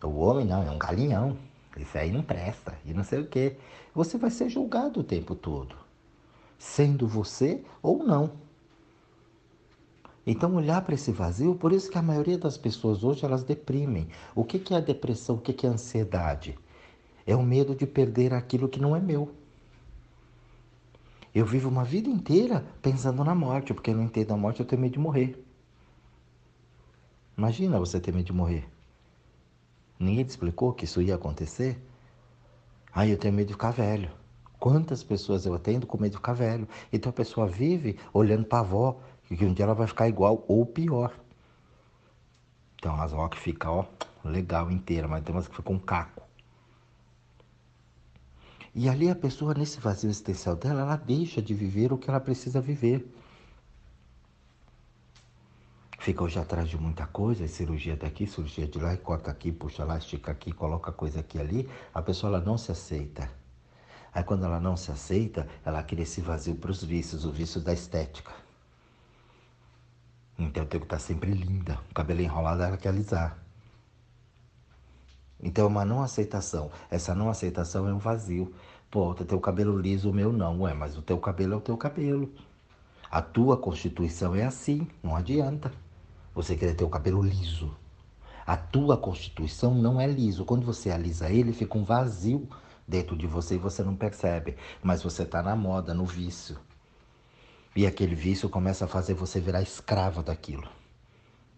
O 0.00 0.20
homem 0.20 0.46
não, 0.46 0.62
é 0.62 0.70
um 0.70 0.78
galinhão. 0.78 1.36
Isso 1.76 1.98
aí 1.98 2.12
não 2.12 2.22
presta. 2.22 2.78
E 2.84 2.94
não 2.94 3.02
sei 3.02 3.18
o 3.18 3.26
quê. 3.26 3.56
Você 3.92 4.16
vai 4.16 4.30
ser 4.30 4.48
julgado 4.48 5.00
o 5.00 5.04
tempo 5.04 5.34
todo. 5.34 5.74
Sendo 6.56 7.08
você 7.08 7.64
ou 7.82 8.04
não. 8.04 8.30
Então 10.30 10.54
olhar 10.56 10.82
para 10.82 10.94
esse 10.94 11.10
vazio, 11.10 11.54
por 11.54 11.72
isso 11.72 11.90
que 11.90 11.96
a 11.96 12.02
maioria 12.02 12.36
das 12.36 12.58
pessoas 12.58 13.02
hoje 13.02 13.24
elas 13.24 13.42
deprimem. 13.42 14.08
O 14.34 14.44
que, 14.44 14.58
que 14.58 14.74
é 14.74 14.76
a 14.76 14.80
depressão? 14.80 15.36
O 15.36 15.40
que, 15.40 15.54
que 15.54 15.64
é 15.64 15.70
a 15.70 15.72
ansiedade? 15.72 16.54
É 17.26 17.34
o 17.34 17.42
medo 17.42 17.74
de 17.74 17.86
perder 17.86 18.34
aquilo 18.34 18.68
que 18.68 18.78
não 18.78 18.94
é 18.94 19.00
meu. 19.00 19.32
Eu 21.34 21.46
vivo 21.46 21.70
uma 21.70 21.82
vida 21.82 22.10
inteira 22.10 22.62
pensando 22.82 23.24
na 23.24 23.34
morte, 23.34 23.72
porque 23.72 23.88
eu 23.88 23.96
não 23.96 24.02
entendo 24.02 24.34
a 24.34 24.36
morte, 24.36 24.60
eu 24.60 24.66
tenho 24.66 24.82
medo 24.82 24.92
de 24.92 24.98
morrer. 24.98 25.42
Imagina 27.34 27.78
você 27.78 27.98
ter 27.98 28.12
medo 28.12 28.26
de 28.26 28.32
morrer. 28.34 28.68
Ninguém 29.98 30.26
te 30.26 30.28
explicou 30.28 30.74
que 30.74 30.84
isso 30.84 31.00
ia 31.00 31.14
acontecer? 31.14 31.82
Aí 32.92 33.10
eu 33.10 33.16
tenho 33.16 33.32
medo 33.32 33.46
de 33.46 33.54
ficar 33.54 33.70
velho. 33.70 34.10
Quantas 34.58 35.04
pessoas 35.04 35.46
eu 35.46 35.54
atendo 35.54 35.86
com 35.86 35.96
medo 35.96 36.10
de 36.10 36.16
ficar 36.18 36.32
velho? 36.32 36.68
Então 36.92 37.08
a 37.08 37.12
pessoa 37.12 37.46
vive 37.46 37.96
olhando 38.12 38.44
para 38.44 38.58
a 38.58 38.62
avó, 38.62 39.00
que 39.36 39.44
um 39.44 39.52
dia 39.52 39.64
ela 39.64 39.74
vai 39.74 39.86
ficar 39.86 40.08
igual 40.08 40.44
ou 40.48 40.64
pior. 40.64 41.12
Então 42.76 43.00
as 43.00 43.12
que 43.30 43.38
fica, 43.38 43.70
ó, 43.70 43.84
legal 44.24 44.70
inteira, 44.70 45.08
mas 45.08 45.22
tem 45.24 45.34
umas 45.34 45.48
que 45.48 45.56
ficam 45.56 45.74
um 45.74 45.78
caco. 45.78 46.22
E 48.74 48.88
ali 48.88 49.10
a 49.10 49.14
pessoa, 49.14 49.54
nesse 49.54 49.80
vazio 49.80 50.08
existencial 50.08 50.54
dela, 50.54 50.82
ela 50.82 50.96
deixa 50.96 51.42
de 51.42 51.52
viver 51.52 51.92
o 51.92 51.98
que 51.98 52.08
ela 52.08 52.20
precisa 52.20 52.60
viver 52.60 53.12
fica 56.08 56.24
hoje 56.24 56.38
atrás 56.38 56.66
de 56.70 56.78
muita 56.78 57.06
coisa, 57.06 57.46
cirurgia 57.46 57.94
daqui, 57.94 58.26
cirurgia 58.26 58.66
de 58.66 58.78
lá, 58.78 58.94
e 58.94 58.96
corta 58.96 59.30
aqui, 59.30 59.52
puxa 59.52 59.84
lá, 59.84 59.98
estica 59.98 60.32
aqui, 60.32 60.52
coloca 60.52 60.90
coisa 60.90 61.20
aqui 61.20 61.38
ali, 61.38 61.68
a 61.92 62.00
pessoa 62.00 62.34
ela 62.34 62.42
não 62.42 62.56
se 62.56 62.72
aceita. 62.72 63.30
Aí 64.14 64.24
quando 64.24 64.46
ela 64.46 64.58
não 64.58 64.74
se 64.74 64.90
aceita, 64.90 65.46
ela 65.66 65.82
cria 65.82 66.04
esse 66.04 66.22
vazio 66.22 66.54
para 66.54 66.70
os 66.70 66.82
vícios, 66.82 67.26
o 67.26 67.30
vício 67.30 67.60
da 67.60 67.74
estética. 67.74 68.32
Então 70.38 70.62
eu 70.62 70.68
tenho 70.68 70.80
que 70.80 70.86
estar 70.86 71.00
sempre 71.00 71.32
linda, 71.32 71.80
o 71.90 71.94
cabelo 71.94 72.20
enrolado 72.20 72.62
ela 72.62 72.76
quer 72.76 72.90
alisar. 72.90 73.36
Então 75.40 75.64
é 75.64 75.68
uma 75.68 75.84
não 75.84 76.02
aceitação. 76.02 76.70
Essa 76.90 77.14
não 77.14 77.28
aceitação 77.28 77.88
é 77.88 77.92
um 77.92 77.98
vazio. 77.98 78.52
Pô, 78.90 79.14
tu 79.14 79.24
tem 79.24 79.36
o 79.36 79.40
cabelo 79.40 79.78
liso, 79.78 80.10
o 80.10 80.14
meu 80.14 80.32
não. 80.32 80.62
Ué, 80.62 80.74
mas 80.74 80.96
o 80.96 81.02
teu 81.02 81.18
cabelo 81.18 81.54
é 81.54 81.56
o 81.56 81.60
teu 81.60 81.76
cabelo. 81.76 82.32
A 83.10 83.22
tua 83.22 83.56
constituição 83.56 84.34
é 84.34 84.44
assim, 84.44 84.86
não 85.02 85.16
adianta. 85.16 85.72
Você 86.34 86.56
quer 86.56 86.74
ter 86.74 86.84
o 86.84 86.88
cabelo 86.88 87.22
liso. 87.22 87.74
A 88.46 88.56
tua 88.56 88.96
constituição 88.96 89.74
não 89.74 90.00
é 90.00 90.06
liso. 90.06 90.44
Quando 90.44 90.64
você 90.64 90.90
alisa 90.90 91.30
ele, 91.30 91.52
fica 91.52 91.76
um 91.76 91.84
vazio 91.84 92.48
dentro 92.86 93.16
de 93.16 93.26
você 93.26 93.56
e 93.56 93.58
você 93.58 93.82
não 93.82 93.94
percebe. 93.94 94.56
Mas 94.82 95.02
você 95.02 95.22
está 95.22 95.42
na 95.42 95.54
moda, 95.54 95.94
no 95.94 96.06
vício. 96.06 96.58
E 97.78 97.86
aquele 97.86 98.16
vício 98.16 98.48
começa 98.48 98.86
a 98.86 98.88
fazer 98.88 99.14
você 99.14 99.40
virar 99.40 99.62
escravo 99.62 100.20
daquilo. 100.20 100.68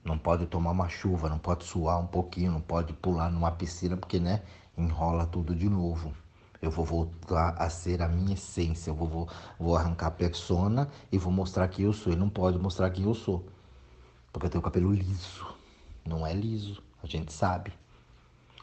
Não 0.04 0.18
pode 0.18 0.44
tomar 0.44 0.72
uma 0.72 0.86
chuva, 0.86 1.30
não 1.30 1.38
pode 1.38 1.64
suar 1.64 1.98
um 1.98 2.06
pouquinho, 2.06 2.52
não 2.52 2.60
pode 2.60 2.92
pular 2.92 3.30
numa 3.30 3.50
piscina, 3.50 3.96
porque, 3.96 4.20
né, 4.20 4.42
enrola 4.76 5.24
tudo 5.24 5.54
de 5.54 5.66
novo. 5.66 6.12
Eu 6.60 6.70
vou 6.70 6.84
voltar 6.84 7.54
a 7.56 7.70
ser 7.70 8.02
a 8.02 8.06
minha 8.06 8.34
essência. 8.34 8.90
Eu 8.90 8.94
vou, 8.94 9.08
vou, 9.08 9.28
vou 9.58 9.74
arrancar 9.74 10.08
a 10.08 10.10
persona 10.10 10.90
e 11.10 11.16
vou 11.16 11.32
mostrar 11.32 11.66
quem 11.68 11.86
eu 11.86 11.92
sou. 11.94 12.12
E 12.12 12.16
não 12.16 12.28
pode 12.28 12.58
mostrar 12.58 12.90
quem 12.90 13.06
eu 13.06 13.14
sou. 13.14 13.48
Porque 14.30 14.44
eu 14.44 14.50
tenho 14.50 14.60
o 14.60 14.64
cabelo 14.64 14.92
liso. 14.92 15.56
Não 16.04 16.26
é 16.26 16.34
liso, 16.34 16.82
a 17.02 17.06
gente 17.06 17.32
sabe. 17.32 17.72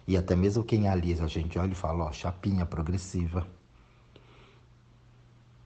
E 0.07 0.15
até 0.15 0.35
mesmo 0.35 0.63
quem 0.63 0.87
alisa, 0.87 1.25
a 1.25 1.27
gente 1.27 1.57
olha 1.57 1.71
e 1.71 1.75
fala, 1.75 2.05
ó, 2.05 2.11
chapinha 2.11 2.67
progressiva. 2.67 3.47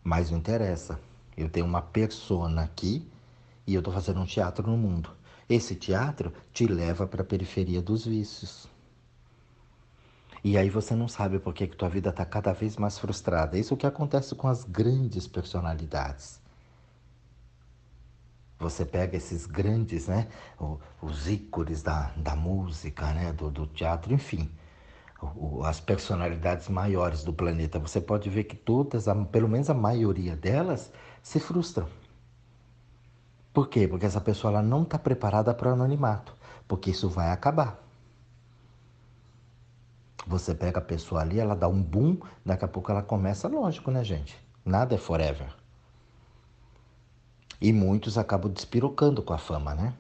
Mas 0.02 0.32
não 0.32 0.38
interessa. 0.38 0.98
Eu 1.38 1.50
tenho 1.50 1.66
uma 1.66 1.82
persona 1.82 2.64
aqui 2.64 3.10
e 3.66 3.74
eu 3.74 3.80
estou 3.80 3.94
fazendo 3.94 4.20
um 4.20 4.26
teatro 4.26 4.68
no 4.70 4.78
mundo. 4.78 5.10
Esse 5.48 5.76
teatro 5.76 6.34
te 6.54 6.66
leva 6.66 7.06
para 7.06 7.22
a 7.22 7.26
periferia 7.26 7.82
dos 7.82 8.06
vícios. 8.06 8.70
E 10.44 10.58
aí 10.58 10.70
você 10.70 10.96
não 10.96 11.08
sabe 11.08 11.40
por 11.40 11.54
que, 11.54 11.68
que 11.68 11.76
tua 11.76 11.90
vida 11.90 12.10
está 12.10 12.26
cada 12.26 12.52
vez 12.52 12.76
mais 12.78 12.98
frustrada. 12.98 13.58
Isso 13.58 13.74
é 13.74 13.76
o 13.76 13.78
que 13.78 13.86
acontece 13.86 14.34
com 14.34 14.48
as 14.48 14.64
grandes 14.64 15.28
personalidades. 15.28 16.42
Você 18.58 18.86
pega 18.86 19.18
esses 19.18 19.46
grandes, 19.46 20.08
né? 20.08 20.28
Os 21.02 21.28
ícones 21.28 21.82
da, 21.82 22.12
da 22.16 22.36
música, 22.36 23.12
né? 23.14 23.32
Do, 23.34 23.52
do 23.52 23.68
teatro, 23.68 24.14
enfim. 24.14 24.50
As 25.64 25.80
personalidades 25.80 26.70
maiores 26.70 27.24
do 27.24 27.34
planeta. 27.34 27.78
Você 27.80 28.02
pode 28.02 28.30
ver 28.30 28.46
que 28.46 28.56
todas, 28.56 29.06
pelo 29.32 29.48
menos 29.48 29.70
a 29.70 29.74
maioria 29.74 30.36
delas, 30.36 30.92
se 31.22 31.40
frustram. 31.40 31.88
Por 33.54 33.68
quê? 33.68 33.88
Porque 33.88 34.06
essa 34.06 34.22
pessoa 34.22 34.52
ela 34.52 34.62
não 34.62 34.84
está 34.84 34.98
preparada 34.98 35.54
para 35.54 35.70
o 35.70 35.74
anonimato. 35.74 36.36
Porque 36.68 36.92
isso 36.92 37.10
vai 37.10 37.32
acabar. 37.32 37.80
Você 40.26 40.54
pega 40.56 40.80
a 40.80 40.84
pessoa 40.84 41.22
ali, 41.22 41.40
ela 41.40 41.56
dá 41.56 41.68
um 41.68 41.82
boom, 41.82 42.18
daqui 42.46 42.64
a 42.64 42.68
pouco 42.68 42.92
ela 42.92 43.02
começa, 43.02 43.48
lógico, 43.48 43.92
né, 43.92 44.04
gente? 44.04 44.38
Nada 44.64 44.96
é 44.96 44.98
forever. 44.98 45.54
E 47.60 47.74
muitos 47.74 48.18
acabam 48.18 48.52
despirocando 48.52 49.22
com 49.22 49.34
a 49.34 49.38
fama, 49.38 49.76
né? 49.76 49.94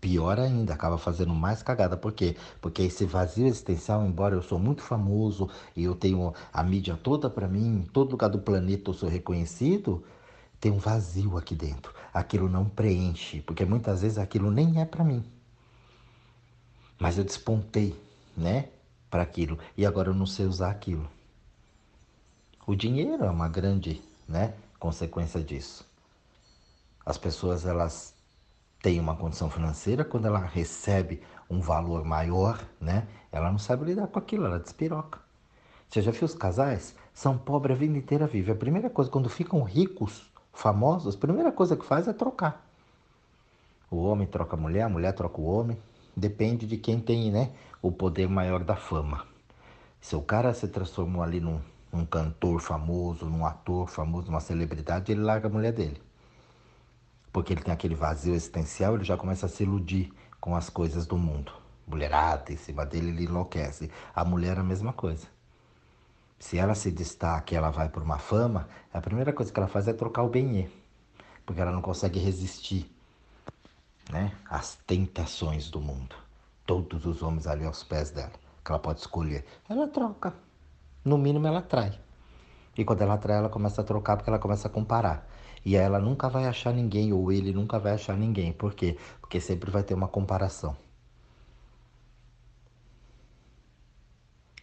Pior 0.00 0.38
ainda, 0.38 0.74
acaba 0.74 0.98
fazendo 0.98 1.34
mais 1.34 1.62
cagada. 1.62 1.96
Por 1.96 2.12
quê? 2.12 2.36
Porque 2.60 2.82
esse 2.82 3.04
vazio 3.04 3.46
existencial, 3.46 4.04
embora 4.04 4.34
eu 4.34 4.42
sou 4.42 4.58
muito 4.58 4.82
famoso 4.82 5.48
e 5.76 5.84
eu 5.84 5.94
tenho 5.94 6.34
a 6.52 6.62
mídia 6.62 6.98
toda 7.00 7.30
para 7.30 7.48
mim, 7.48 7.78
em 7.78 7.82
todo 7.82 8.12
lugar 8.12 8.28
do 8.28 8.38
planeta 8.38 8.90
eu 8.90 8.94
sou 8.94 9.08
reconhecido, 9.08 10.04
tem 10.62 10.72
um 10.72 10.78
vazio 10.78 11.36
aqui 11.36 11.54
dentro. 11.54 11.92
Aquilo 12.14 12.48
não 12.48 12.64
preenche, 12.64 13.42
porque 13.42 13.66
muitas 13.66 14.00
vezes 14.00 14.16
aquilo 14.16 14.50
nem 14.50 14.80
é 14.80 14.86
para 14.86 15.04
mim. 15.04 15.22
Mas 16.98 17.18
eu 17.18 17.24
despontei, 17.24 17.94
né? 18.34 18.68
para 19.12 19.22
aquilo 19.22 19.58
e 19.76 19.84
agora 19.84 20.08
eu 20.08 20.14
não 20.14 20.24
sei 20.24 20.46
usar 20.46 20.70
aquilo. 20.70 21.06
O 22.66 22.74
dinheiro 22.74 23.24
é 23.24 23.30
uma 23.30 23.46
grande, 23.46 24.00
né, 24.26 24.54
consequência 24.78 25.42
disso. 25.42 25.86
As 27.04 27.18
pessoas 27.18 27.66
elas 27.66 28.14
têm 28.80 28.98
uma 28.98 29.14
condição 29.14 29.50
financeira 29.50 30.02
quando 30.02 30.26
ela 30.26 30.38
recebe 30.38 31.20
um 31.50 31.60
valor 31.60 32.06
maior, 32.06 32.66
né, 32.80 33.06
ela 33.30 33.50
não 33.50 33.58
sabe 33.58 33.84
lidar 33.84 34.06
com 34.06 34.18
aquilo, 34.18 34.46
ela 34.46 34.58
despiroca. 34.58 35.20
Você 35.90 36.00
já 36.00 36.10
viu 36.10 36.24
os 36.24 36.34
casais? 36.34 36.94
São 37.12 37.36
pobres 37.36 37.76
a 37.76 37.78
vida 37.78 37.98
inteira 37.98 38.26
vive. 38.26 38.50
A 38.50 38.56
primeira 38.56 38.88
coisa 38.88 39.10
quando 39.10 39.28
ficam 39.28 39.62
ricos, 39.62 40.31
famosos, 40.52 41.14
a 41.14 41.18
primeira 41.18 41.50
coisa 41.50 41.76
que 41.76 41.84
faz 41.84 42.06
é 42.06 42.12
trocar. 42.12 42.64
O 43.90 43.96
homem 44.04 44.26
troca 44.26 44.56
a 44.56 44.58
mulher, 44.58 44.82
a 44.82 44.88
mulher 44.88 45.12
troca 45.12 45.40
o 45.40 45.44
homem. 45.44 45.76
Depende 46.16 46.66
de 46.66 46.76
quem 46.76 47.00
tem, 47.00 47.30
né, 47.30 47.52
o 47.80 47.90
poder 47.90 48.28
maior 48.28 48.62
da 48.62 48.76
fama. 48.76 49.26
Se 50.00 50.14
o 50.16 50.22
cara 50.22 50.52
se 50.52 50.68
transformou 50.68 51.22
ali 51.22 51.40
num, 51.40 51.60
num 51.92 52.04
cantor 52.04 52.60
famoso, 52.60 53.26
num 53.26 53.46
ator 53.46 53.88
famoso, 53.88 54.26
numa 54.26 54.40
celebridade, 54.40 55.12
ele 55.12 55.22
larga 55.22 55.48
a 55.48 55.50
mulher 55.50 55.72
dele. 55.72 56.00
Porque 57.32 57.52
ele 57.52 57.62
tem 57.62 57.72
aquele 57.72 57.94
vazio 57.94 58.34
existencial, 58.34 58.94
ele 58.94 59.04
já 59.04 59.16
começa 59.16 59.46
a 59.46 59.48
se 59.48 59.62
iludir 59.62 60.12
com 60.40 60.54
as 60.54 60.68
coisas 60.68 61.06
do 61.06 61.16
mundo. 61.16 61.52
Mulherada 61.86 62.52
em 62.52 62.56
cima 62.56 62.84
dele, 62.84 63.08
ele 63.08 63.24
enlouquece. 63.24 63.90
A 64.14 64.24
mulher 64.24 64.56
é 64.56 64.60
a 64.60 64.64
mesma 64.64 64.92
coisa. 64.92 65.26
Se 66.42 66.58
ela 66.58 66.74
se 66.74 66.90
destaca 66.90 67.54
e 67.54 67.56
ela 67.56 67.70
vai 67.70 67.88
por 67.88 68.02
uma 68.02 68.18
fama, 68.18 68.68
a 68.92 69.00
primeira 69.00 69.32
coisa 69.32 69.52
que 69.52 69.60
ela 69.60 69.68
faz 69.68 69.86
é 69.86 69.92
trocar 69.92 70.24
o 70.24 70.28
benê. 70.28 70.68
Porque 71.46 71.60
ela 71.60 71.70
não 71.70 71.80
consegue 71.80 72.18
resistir 72.18 72.90
né, 74.10 74.32
às 74.50 74.74
tentações 74.84 75.70
do 75.70 75.80
mundo 75.80 76.16
todos 76.66 77.06
os 77.06 77.22
homens 77.22 77.46
ali 77.46 77.64
aos 77.64 77.84
pés 77.84 78.10
dela, 78.10 78.32
que 78.64 78.72
ela 78.72 78.80
pode 78.80 78.98
escolher. 78.98 79.46
Ela 79.68 79.86
troca. 79.86 80.34
No 81.04 81.16
mínimo 81.16 81.46
ela 81.46 81.62
trai. 81.62 81.96
E 82.76 82.84
quando 82.84 83.02
ela 83.02 83.16
trai, 83.16 83.38
ela 83.38 83.48
começa 83.48 83.80
a 83.80 83.84
trocar 83.84 84.16
porque 84.16 84.28
ela 84.28 84.40
começa 84.40 84.66
a 84.66 84.70
comparar. 84.70 85.24
E 85.64 85.76
ela 85.76 86.00
nunca 86.00 86.28
vai 86.28 86.48
achar 86.48 86.74
ninguém, 86.74 87.12
ou 87.12 87.30
ele 87.30 87.52
nunca 87.52 87.78
vai 87.78 87.92
achar 87.92 88.16
ninguém. 88.16 88.52
Por 88.52 88.74
quê? 88.74 88.98
Porque 89.20 89.40
sempre 89.40 89.70
vai 89.70 89.84
ter 89.84 89.94
uma 89.94 90.08
comparação. 90.08 90.76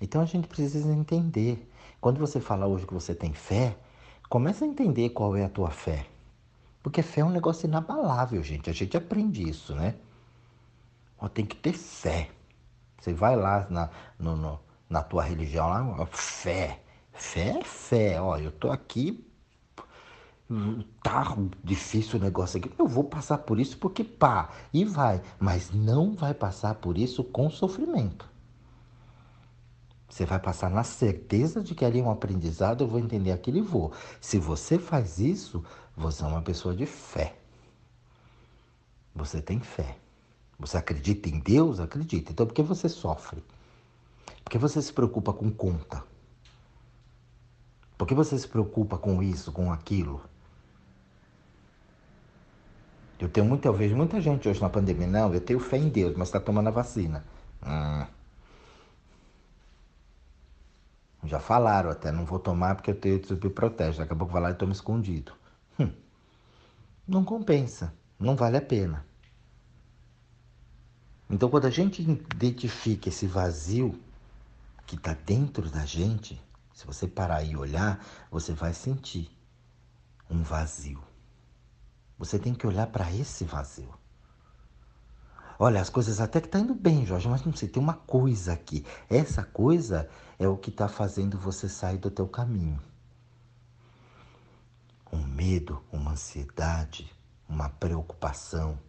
Então 0.01 0.21
a 0.21 0.25
gente 0.25 0.47
precisa 0.47 0.91
entender. 0.91 1.68
Quando 2.01 2.19
você 2.19 2.39
fala 2.39 2.65
hoje 2.67 2.85
que 2.85 2.93
você 2.93 3.13
tem 3.13 3.33
fé, 3.33 3.77
começa 4.29 4.63
a 4.63 4.67
entender 4.67 5.09
qual 5.09 5.35
é 5.35 5.43
a 5.43 5.49
tua 5.49 5.69
fé. 5.69 6.05
Porque 6.81 7.01
fé 7.01 7.21
é 7.21 7.25
um 7.25 7.29
negócio 7.29 7.67
inabalável, 7.67 8.41
gente. 8.41 8.69
A 8.69 8.73
gente 8.73 8.95
aprende 8.95 9.47
isso, 9.47 9.75
né? 9.75 9.95
Tem 11.33 11.45
que 11.45 11.55
ter 11.55 11.73
fé. 11.73 12.29
Você 12.99 13.13
vai 13.13 13.35
lá 13.35 13.67
na, 13.69 13.89
no, 14.17 14.35
no, 14.35 14.59
na 14.89 15.03
tua 15.03 15.23
religião, 15.23 15.67
lá, 15.67 16.05
fé. 16.07 16.81
Fé 17.11 17.59
é 17.59 17.63
fé. 17.63 18.21
Ó, 18.21 18.37
eu 18.37 18.51
tô 18.51 18.71
aqui, 18.71 19.25
tá 21.03 21.35
difícil 21.63 22.19
o 22.19 22.23
negócio 22.23 22.57
aqui. 22.57 22.71
Eu 22.77 22.87
vou 22.87 23.03
passar 23.03 23.39
por 23.39 23.59
isso 23.59 23.77
porque 23.77 24.03
pá, 24.03 24.49
e 24.73 24.85
vai. 24.85 25.21
Mas 25.37 25.71
não 25.71 26.15
vai 26.15 26.33
passar 26.33 26.75
por 26.75 26.97
isso 26.97 27.23
com 27.23 27.49
sofrimento. 27.49 28.29
Você 30.09 30.25
vai 30.25 30.39
passar 30.39 30.69
na 30.69 30.83
certeza 30.83 31.61
de 31.61 31.75
que 31.75 31.85
ali 31.85 31.99
é 31.99 32.03
um 32.03 32.09
aprendizado, 32.09 32.83
eu 32.83 32.87
vou 32.87 32.99
entender 32.99 33.31
aquilo 33.31 33.57
e 33.57 33.61
vou. 33.61 33.93
Se 34.19 34.39
você 34.39 34.79
faz 34.79 35.19
isso, 35.19 35.63
você 35.95 36.23
é 36.23 36.27
uma 36.27 36.41
pessoa 36.41 36.75
de 36.75 36.85
fé. 36.85 37.35
Você 39.13 39.41
tem 39.41 39.59
fé. 39.59 39.97
Você 40.57 40.77
acredita 40.77 41.29
em 41.29 41.39
Deus? 41.39 41.79
Acredita. 41.79 42.31
Então 42.31 42.45
por 42.45 42.53
que 42.53 42.63
você 42.63 42.89
sofre? 42.89 43.43
Por 44.43 44.49
que 44.49 44.57
você 44.57 44.81
se 44.81 44.91
preocupa 44.91 45.31
com 45.31 45.51
conta? 45.51 46.03
Por 47.95 48.07
que 48.07 48.15
você 48.15 48.37
se 48.37 48.47
preocupa 48.47 48.97
com 48.97 49.21
isso, 49.21 49.51
com 49.51 49.71
aquilo? 49.71 50.21
Eu 53.19 53.29
tenho 53.29 53.45
muita, 53.45 53.71
vejo 53.71 53.95
muita 53.95 54.19
gente 54.21 54.47
hoje 54.47 54.61
na 54.61 54.69
pandemia, 54.69 55.05
não, 55.05 55.33
eu 55.33 55.41
tenho 55.41 55.59
fé 55.59 55.77
em 55.77 55.89
Deus, 55.89 56.15
mas 56.15 56.29
está 56.29 56.39
tomando 56.39 56.67
a 56.67 56.71
vacina. 56.71 57.25
Hum. 57.61 58.18
Já 61.29 61.39
falaram 61.39 61.91
até, 61.91 62.11
não 62.11 62.25
vou 62.25 62.39
tomar 62.39 62.73
porque 62.73 62.89
eu 62.89 62.95
tenho 62.95 63.51
protege. 63.51 63.99
Daqui 63.99 64.13
a 64.13 64.15
pouco 64.15 64.33
vai 64.33 64.41
lá 64.41 64.49
e 64.49 64.55
toma 64.55 64.71
escondido. 64.71 65.31
Hum. 65.79 65.91
Não 67.07 67.23
compensa, 67.23 67.93
não 68.19 68.35
vale 68.35 68.57
a 68.57 68.61
pena. 68.61 69.05
Então, 71.29 71.47
quando 71.47 71.65
a 71.65 71.69
gente 71.69 72.01
identifica 72.01 73.09
esse 73.09 73.27
vazio 73.27 74.01
que 74.87 74.95
está 74.95 75.13
dentro 75.13 75.69
da 75.69 75.85
gente, 75.85 76.41
se 76.73 76.87
você 76.87 77.07
parar 77.07 77.43
e 77.43 77.55
olhar, 77.55 78.03
você 78.31 78.51
vai 78.51 78.73
sentir 78.73 79.29
um 80.27 80.41
vazio. 80.41 81.03
Você 82.17 82.39
tem 82.39 82.55
que 82.55 82.65
olhar 82.65 82.87
para 82.87 83.13
esse 83.13 83.45
vazio. 83.45 83.93
Olha, 85.59 85.81
as 85.81 85.89
coisas 85.89 86.21
até 86.21 86.39
que 86.39 86.47
tá 86.47 86.59
indo 86.59 86.73
bem, 86.73 87.05
Jorge, 87.05 87.27
mas 87.27 87.43
não 87.43 87.53
sei, 87.53 87.67
tem 87.67 87.83
uma 87.83 87.93
coisa 87.93 88.53
aqui. 88.53 88.85
Essa 89.09 89.43
coisa 89.43 90.09
é 90.39 90.47
o 90.47 90.57
que 90.57 90.69
está 90.69 90.87
fazendo 90.87 91.37
você 91.37 91.67
sair 91.67 91.97
do 91.97 92.09
teu 92.09 92.27
caminho. 92.27 92.81
Um 95.11 95.21
medo, 95.21 95.83
uma 95.91 96.11
ansiedade, 96.11 97.11
uma 97.47 97.67
preocupação 97.69 98.79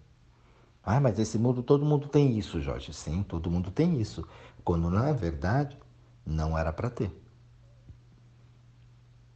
ah, 0.82 0.98
mas 0.98 1.18
esse 1.18 1.38
mundo, 1.38 1.62
todo 1.62 1.84
mundo 1.84 2.08
tem 2.08 2.38
isso, 2.38 2.60
Jorge. 2.60 2.92
Sim, 2.92 3.22
todo 3.22 3.50
mundo 3.50 3.70
tem 3.70 4.00
isso. 4.00 4.26
Quando 4.64 4.90
na 4.90 5.12
verdade 5.12 5.78
não 6.24 6.56
era 6.56 6.72
para 6.72 6.90
ter. 6.90 7.12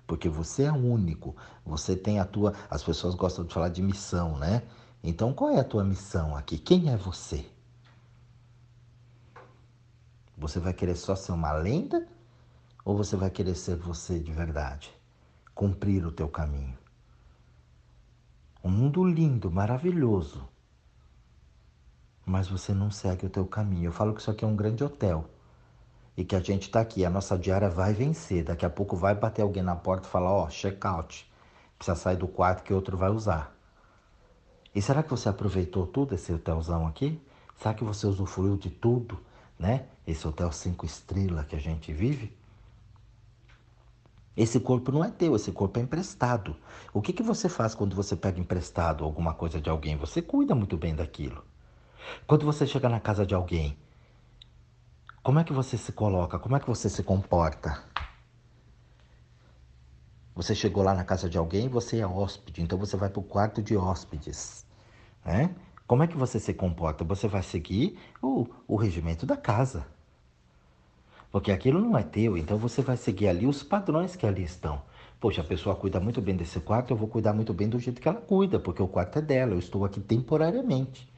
Porque 0.07 0.29
você 0.29 0.65
é 0.65 0.73
único, 0.73 1.35
você 1.65 1.97
tem 1.97 2.19
a 2.19 2.25
tua. 2.25 2.55
As 2.71 2.83
pessoas 2.83 3.15
gostam 3.15 3.45
de 3.45 3.53
falar 3.53 3.69
de 3.69 3.83
missão, 3.83 4.37
né? 4.39 4.63
Então 5.05 5.33
qual 5.33 5.51
é 5.51 5.61
a 5.61 5.65
tua 5.65 5.85
missão 5.85 6.35
aqui? 6.35 6.59
Quem 6.59 6.91
é 6.91 6.97
você? 6.97 7.47
Você 10.37 10.59
vai 10.59 10.73
querer 10.73 10.97
só 10.97 11.15
ser 11.15 11.33
uma 11.33 11.53
lenda 11.53 12.09
ou 12.85 12.97
você 12.97 13.15
vai 13.15 13.31
querer 13.31 13.55
ser 13.55 13.77
você 13.77 14.19
de 14.19 14.33
verdade? 14.33 14.93
Cumprir 15.55 16.05
o 16.05 16.11
teu 16.11 16.29
caminho. 16.29 16.77
Um 18.65 18.71
mundo 18.71 19.05
lindo, 19.05 19.51
maravilhoso 19.51 20.49
mas 22.25 22.49
você 22.49 22.73
não 22.73 22.91
segue 22.91 23.27
o 23.27 23.31
teu 23.31 23.47
caminho. 23.47 23.87
Eu 23.87 23.93
falo 23.93 24.15
que 24.15 24.21
isso 24.21 24.31
aqui 24.31 24.45
é 24.45 24.49
um 24.49 24.57
grande 24.57 24.83
hotel 24.83 25.27
e 26.17 26.25
que 26.25 26.37
a 26.37 26.41
gente 26.41 26.63
está 26.63 26.81
aqui, 26.81 27.05
a 27.05 27.11
nossa 27.11 27.39
diária 27.39 27.69
vai 27.69 27.93
vencer. 27.93 28.45
Daqui 28.45 28.65
a 28.65 28.71
pouco 28.71 28.97
vai 28.97 29.15
bater 29.15 29.43
alguém 29.43 29.63
na 29.63 29.77
porta 29.77 30.07
e 30.07 30.11
falar: 30.11 30.33
ó, 30.33 30.45
oh, 30.45 30.49
check-out, 30.49 31.31
precisa 31.79 31.97
sair 31.97 32.17
do 32.17 32.29
quarto 32.29 32.63
que 32.63 32.73
outro 32.73 32.97
vai 32.97 33.11
usar. 33.11 33.54
E 34.75 34.83
será 34.83 35.03
que 35.03 35.11
você 35.11 35.29
aproveitou 35.29 35.87
tudo 35.87 36.15
esse 36.15 36.33
hotelzão 36.33 36.87
aqui? 36.87 37.21
Será 37.57 37.75
que 37.75 37.85
você 37.85 38.07
usufruiu 38.07 38.57
de 38.57 38.71
tudo, 38.71 39.21
né? 39.59 39.87
Esse 40.07 40.27
hotel 40.27 40.51
cinco 40.51 40.85
estrelas 40.85 41.47
que 41.47 41.55
a 41.55 41.61
gente 41.61 41.93
vive? 41.93 42.37
Esse 44.37 44.59
corpo 44.59 44.91
não 44.91 45.05
é 45.05 45.11
teu, 45.11 45.37
esse 45.37 45.53
corpo 45.53 45.79
é 45.79 45.83
emprestado. 45.83 46.57
O 46.93 47.01
que, 47.01 47.13
que 47.13 47.23
você 47.23 47.49
faz 47.49 47.73
quando 47.73 47.95
você 47.95 48.17
pega 48.17 48.41
emprestado 48.41 49.05
alguma 49.05 49.33
coisa 49.33 49.61
de 49.61 49.71
alguém? 49.71 49.97
Você 49.97 50.21
cuida 50.21 50.57
muito 50.57 50.77
bem 50.77 50.93
daquilo. 50.93 51.45
Quando 52.27 52.45
você 52.45 52.67
chega 52.67 52.89
na 52.89 52.99
casa 52.99 53.25
de 53.25 53.33
alguém, 53.33 53.79
como 55.23 55.39
é 55.39 55.45
que 55.45 55.53
você 55.53 55.79
se 55.79 55.93
coloca? 55.93 56.39
Como 56.39 56.57
é 56.57 56.61
que 56.61 56.67
você 56.67 56.91
se 56.91 57.03
comporta? 57.05 57.83
Você 60.35 60.55
chegou 60.55 60.83
lá 60.83 60.93
na 60.95 61.05
casa 61.05 61.29
de 61.29 61.39
alguém, 61.39 61.69
você 61.69 62.01
é 62.01 62.07
hóspede, 62.07 62.61
então 62.61 62.77
você 62.77 62.97
vai 62.97 63.09
para 63.09 63.21
o 63.21 63.23
quarto 63.23 63.63
de 63.63 63.77
hóspedes. 63.77 64.67
Né? 65.25 65.55
Como 65.87 66.03
é 66.03 66.07
que 66.07 66.17
você 66.17 66.41
se 66.41 66.53
comporta? 66.53 67.05
Você 67.05 67.29
vai 67.29 67.43
seguir 67.43 67.99
o, 68.21 68.47
o 68.67 68.75
regimento 68.75 69.25
da 69.25 69.37
casa. 69.37 69.87
Porque 71.31 71.53
aquilo 71.53 71.81
não 71.81 71.97
é 71.97 72.03
teu, 72.03 72.37
então 72.37 72.57
você 72.59 72.83
vai 72.83 72.97
seguir 72.97 73.29
ali 73.29 73.47
os 73.47 73.63
padrões 73.63 74.17
que 74.17 74.27
ali 74.27 74.43
estão. 74.43 74.83
Poxa, 75.21 75.41
a 75.41 75.45
pessoa 75.45 75.77
cuida 75.77 76.01
muito 76.01 76.21
bem 76.21 76.37
desse 76.37 76.61
quarto, 76.61 76.93
eu 76.93 76.97
vou 76.97 77.09
cuidar 77.09 77.33
muito 77.33 77.55
bem 77.55 77.69
do 77.69 77.79
jeito 77.79 78.01
que 78.01 78.09
ela 78.09 78.21
cuida, 78.21 78.59
porque 78.59 78.83
o 78.83 78.89
quarto 78.89 79.19
é 79.19 79.23
dela, 79.23 79.53
eu 79.53 79.59
estou 79.59 79.85
aqui 79.85 80.01
temporariamente. 80.01 81.09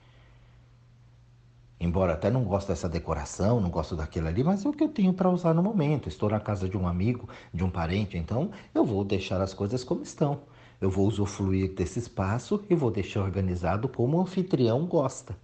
Embora 1.78 2.14
até 2.14 2.30
não 2.30 2.42
goste 2.42 2.68
dessa 2.68 2.88
decoração, 2.88 3.60
não 3.60 3.68
gosto 3.68 3.94
daquilo 3.94 4.28
ali, 4.28 4.42
mas 4.42 4.64
é 4.64 4.68
o 4.68 4.72
que 4.72 4.82
eu 4.82 4.88
tenho 4.88 5.12
para 5.12 5.30
usar 5.30 5.52
no 5.52 5.62
momento. 5.62 6.08
Estou 6.08 6.30
na 6.30 6.40
casa 6.40 6.68
de 6.68 6.76
um 6.76 6.88
amigo, 6.88 7.28
de 7.52 7.62
um 7.62 7.70
parente, 7.70 8.16
então 8.16 8.50
eu 8.74 8.84
vou 8.84 9.04
deixar 9.04 9.40
as 9.42 9.52
coisas 9.52 9.84
como 9.84 10.02
estão. 10.02 10.40
Eu 10.80 10.90
vou 10.90 11.06
usufruir 11.06 11.74
desse 11.74 11.98
espaço 11.98 12.64
e 12.70 12.74
vou 12.74 12.90
deixar 12.90 13.22
organizado 13.22 13.88
como 13.88 14.16
o 14.16 14.20
anfitrião 14.22 14.86
gosta. 14.86 15.36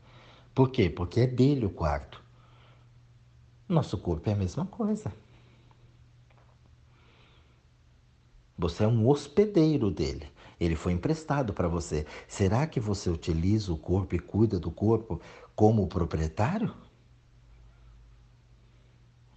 Por 0.55 0.71
quê? 0.71 0.88
Porque 0.88 1.21
é 1.21 1.27
dele 1.27 1.66
o 1.66 1.71
quarto. 1.71 2.23
Nosso 3.68 3.97
corpo 3.99 4.29
é 4.29 4.33
a 4.33 4.37
mesma 4.37 4.66
coisa. 4.66 5.12
Você 8.57 8.85
é 8.85 8.88
um 8.88 9.09
hospedeiro 9.09 9.90
dele. 9.90 10.31
Ele 10.61 10.77
foi 10.77 10.92
emprestado 10.92 11.53
para 11.53 11.66
você. 11.66 12.07
Será 12.29 12.66
que 12.66 12.79
você 12.79 13.11
utiliza 13.11 13.73
o 13.73 13.77
corpo 13.77 14.14
e 14.14 14.18
cuida 14.18 14.61
do 14.61 14.71
corpo 14.71 15.21
como 15.55 15.87
proprietário? 15.87 16.75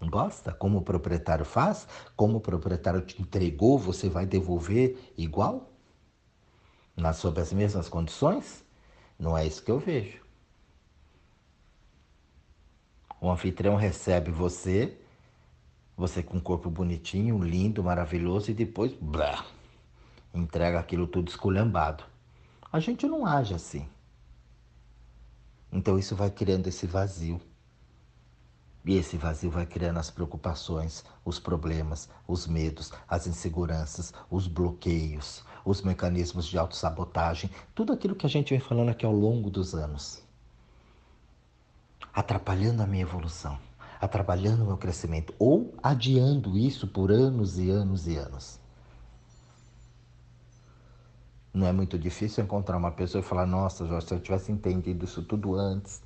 Gosta? 0.01 0.51
Como 0.53 0.79
o 0.79 0.81
proprietário 0.81 1.45
faz? 1.45 1.87
Como 2.15 2.37
o 2.37 2.41
proprietário 2.41 3.01
te 3.01 3.21
entregou, 3.21 3.77
você 3.77 4.09
vai 4.09 4.25
devolver 4.25 5.13
igual? 5.17 5.71
Nas, 6.95 7.17
sob 7.17 7.41
as 7.41 7.51
mesmas 7.51 7.89
condições? 7.89 8.63
Não 9.17 9.37
é 9.37 9.45
isso 9.45 9.63
que 9.63 9.71
eu 9.71 9.79
vejo. 9.79 10.23
O 13.19 13.29
anfitrião 13.29 13.75
recebe 13.75 14.29
você, 14.29 14.97
você 15.97 16.21
com 16.21 16.37
um 16.37 16.41
corpo 16.41 16.69
bonitinho, 16.69 17.41
lindo, 17.41 17.83
maravilhoso, 17.83 18.51
e 18.51 18.53
depois, 18.53 18.93
blá, 18.93 19.45
entrega 20.33 20.79
aquilo 20.79 21.07
tudo 21.07 21.29
esculhambado. 21.29 22.03
A 22.71 22.79
gente 22.79 23.07
não 23.07 23.25
age 23.25 23.53
assim. 23.53 23.87
Então 25.75 25.99
isso 25.99 26.15
vai 26.15 26.31
criando 26.31 26.67
esse 26.67 26.87
vazio. 26.87 27.41
E 28.85 28.95
esse 28.95 29.17
vazio 29.17 29.51
vai 29.51 29.65
criando 29.65 29.97
as 29.99 30.09
preocupações, 30.09 31.03
os 31.25 31.37
problemas, 31.37 32.07
os 32.25 32.47
medos, 32.47 32.93
as 33.09 33.27
inseguranças, 33.27 34.13
os 34.31 34.47
bloqueios, 34.47 35.43
os 35.65 35.81
mecanismos 35.81 36.47
de 36.47 36.57
autossabotagem, 36.57 37.49
tudo 37.73 37.91
aquilo 37.91 38.15
que 38.15 38.25
a 38.25 38.29
gente 38.29 38.51
vem 38.51 38.59
falando 38.61 38.87
aqui 38.87 39.05
ao 39.05 39.11
longo 39.11 39.49
dos 39.49 39.75
anos. 39.75 40.23
Atrapalhando 42.13 42.81
a 42.81 42.87
minha 42.87 43.03
evolução, 43.03 43.59
atrapalhando 43.99 44.63
o 44.63 44.67
meu 44.67 44.77
crescimento, 44.77 45.35
ou 45.37 45.73
adiando 45.83 46.57
isso 46.57 46.87
por 46.87 47.11
anos 47.11 47.59
e 47.59 47.69
anos 47.69 48.07
e 48.07 48.15
anos. 48.15 48.61
Não 51.55 51.65
é 51.65 51.71
muito 51.71 51.97
difícil 51.97 52.43
encontrar 52.43 52.75
uma 52.75 52.91
pessoa 52.91 53.21
e 53.21 53.23
falar: 53.23 53.45
Nossa, 53.45 53.87
Jorge, 53.87 54.07
se 54.07 54.13
eu 54.13 54.19
tivesse 54.19 54.51
entendido 54.51 55.05
isso 55.05 55.23
tudo 55.23 55.55
antes, 55.55 56.01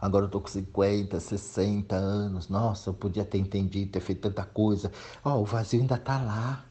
agora 0.00 0.24
eu 0.24 0.30
tô 0.30 0.40
com 0.40 0.48
50, 0.48 1.20
60 1.20 1.94
anos, 1.94 2.48
nossa, 2.48 2.88
eu 2.88 2.94
podia 2.94 3.22
ter 3.22 3.36
entendido, 3.36 3.92
ter 3.92 4.00
feito 4.00 4.22
tanta 4.22 4.44
coisa. 4.46 4.90
Ó, 5.22 5.34
oh, 5.34 5.42
o 5.42 5.44
vazio 5.44 5.82
ainda 5.82 5.98
tá 5.98 6.18
lá. 6.22 6.64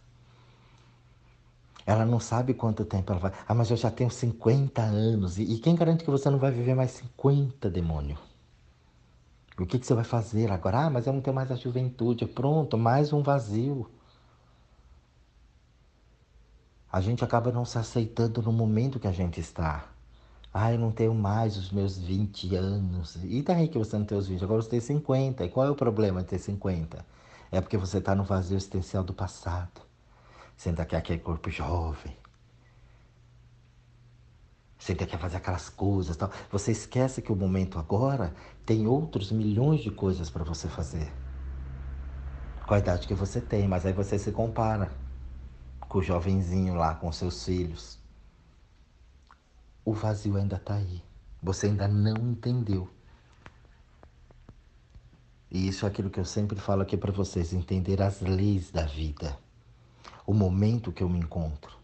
Ela 1.85 2.05
não 2.05 2.19
sabe 2.19 2.55
quanto 2.55 2.83
tempo 2.85 3.11
ela 3.11 3.19
vai. 3.21 3.33
Ah, 3.47 3.53
mas 3.53 3.69
eu 3.69 3.77
já 3.77 3.91
tenho 3.91 4.09
50 4.09 4.81
anos. 4.81 5.37
E, 5.37 5.43
e 5.43 5.59
quem 5.59 5.75
garante 5.75 6.03
que 6.03 6.09
você 6.09 6.27
não 6.29 6.39
vai 6.39 6.49
viver 6.49 6.73
mais 6.73 6.91
50, 6.91 7.69
demônio? 7.69 8.17
O 9.59 9.65
que, 9.67 9.77
que 9.77 9.85
você 9.85 9.93
vai 9.93 10.03
fazer 10.03 10.51
agora? 10.51 10.85
Ah, 10.85 10.89
mas 10.89 11.05
eu 11.05 11.13
não 11.13 11.21
tenho 11.21 11.35
mais 11.35 11.51
a 11.51 11.55
juventude. 11.55 12.25
Pronto, 12.25 12.79
mais 12.79 13.13
um 13.13 13.21
vazio 13.21 13.87
a 16.93 17.01
gente 17.01 17.23
acaba 17.23 17.51
não 17.51 17.65
se 17.65 17.75
aceitando 17.79 18.39
no 18.43 18.53
momento 18.53 18.99
que 18.99 19.07
a 19.07 19.11
gente 19.11 19.39
está. 19.39 19.85
Ah, 20.53 20.71
eu 20.71 20.77
não 20.77 20.91
tenho 20.91 21.15
mais 21.15 21.57
os 21.57 21.71
meus 21.71 21.97
20 21.97 22.55
anos. 22.55 23.17
E 23.23 23.41
daí 23.41 23.67
que 23.67 23.79
você 23.79 23.97
não 23.97 24.05
tem 24.05 24.15
os 24.15 24.27
20? 24.27 24.43
Agora 24.43 24.61
você 24.61 24.69
tem 24.69 24.79
50. 24.79 25.43
E 25.43 25.49
qual 25.49 25.65
é 25.65 25.71
o 25.71 25.75
problema 25.75 26.21
de 26.21 26.27
ter 26.27 26.37
50? 26.37 27.03
É 27.51 27.59
porque 27.59 27.77
você 27.77 27.97
está 27.97 28.13
no 28.13 28.23
vazio 28.23 28.55
existencial 28.55 29.03
do 29.03 29.11
passado. 29.11 29.81
Ainda 30.63 30.85
quer 30.85 30.97
aquele 30.97 31.17
corpo 31.17 31.49
jovem. 31.49 32.15
Ainda 34.87 35.07
quer 35.07 35.17
fazer 35.17 35.37
aquelas 35.37 35.69
coisas 35.69 36.15
tal. 36.15 36.29
Você 36.51 36.71
esquece 36.73 37.23
que 37.23 37.31
o 37.31 37.35
momento 37.35 37.79
agora 37.79 38.35
tem 38.67 38.85
outros 38.85 39.31
milhões 39.31 39.81
de 39.81 39.89
coisas 39.89 40.29
para 40.29 40.43
você 40.43 40.67
fazer. 40.67 41.11
Com 42.67 42.75
a 42.75 42.77
idade 42.77 43.07
que 43.07 43.15
você 43.15 43.41
tem, 43.41 43.67
mas 43.67 43.83
aí 43.83 43.93
você 43.93 44.19
se 44.19 44.31
compara 44.31 44.91
com 45.93 45.99
o 45.99 46.03
jovenzinho 46.03 46.73
lá, 46.73 46.95
com 46.95 47.11
seus 47.11 47.45
filhos. 47.45 47.99
O 49.85 49.93
vazio 49.93 50.37
ainda 50.37 50.55
está 50.55 50.73
aí. 50.73 51.03
Você 51.41 51.67
ainda 51.67 51.87
não 51.87 52.15
entendeu. 52.31 52.89
E 55.51 55.67
isso 55.67 55.85
é 55.85 55.87
aquilo 55.87 56.09
que 56.09 56.19
eu 56.19 56.25
sempre 56.25 56.59
falo 56.59 56.81
aqui 56.81 56.97
para 56.97 57.11
vocês: 57.11 57.53
entender 57.53 58.01
as 58.01 58.21
leis 58.21 58.71
da 58.71 58.87
vida, 58.87 59.37
o 60.25 60.33
momento 60.33 60.91
que 60.91 61.03
eu 61.03 61.09
me 61.09 61.19
encontro. 61.19 61.77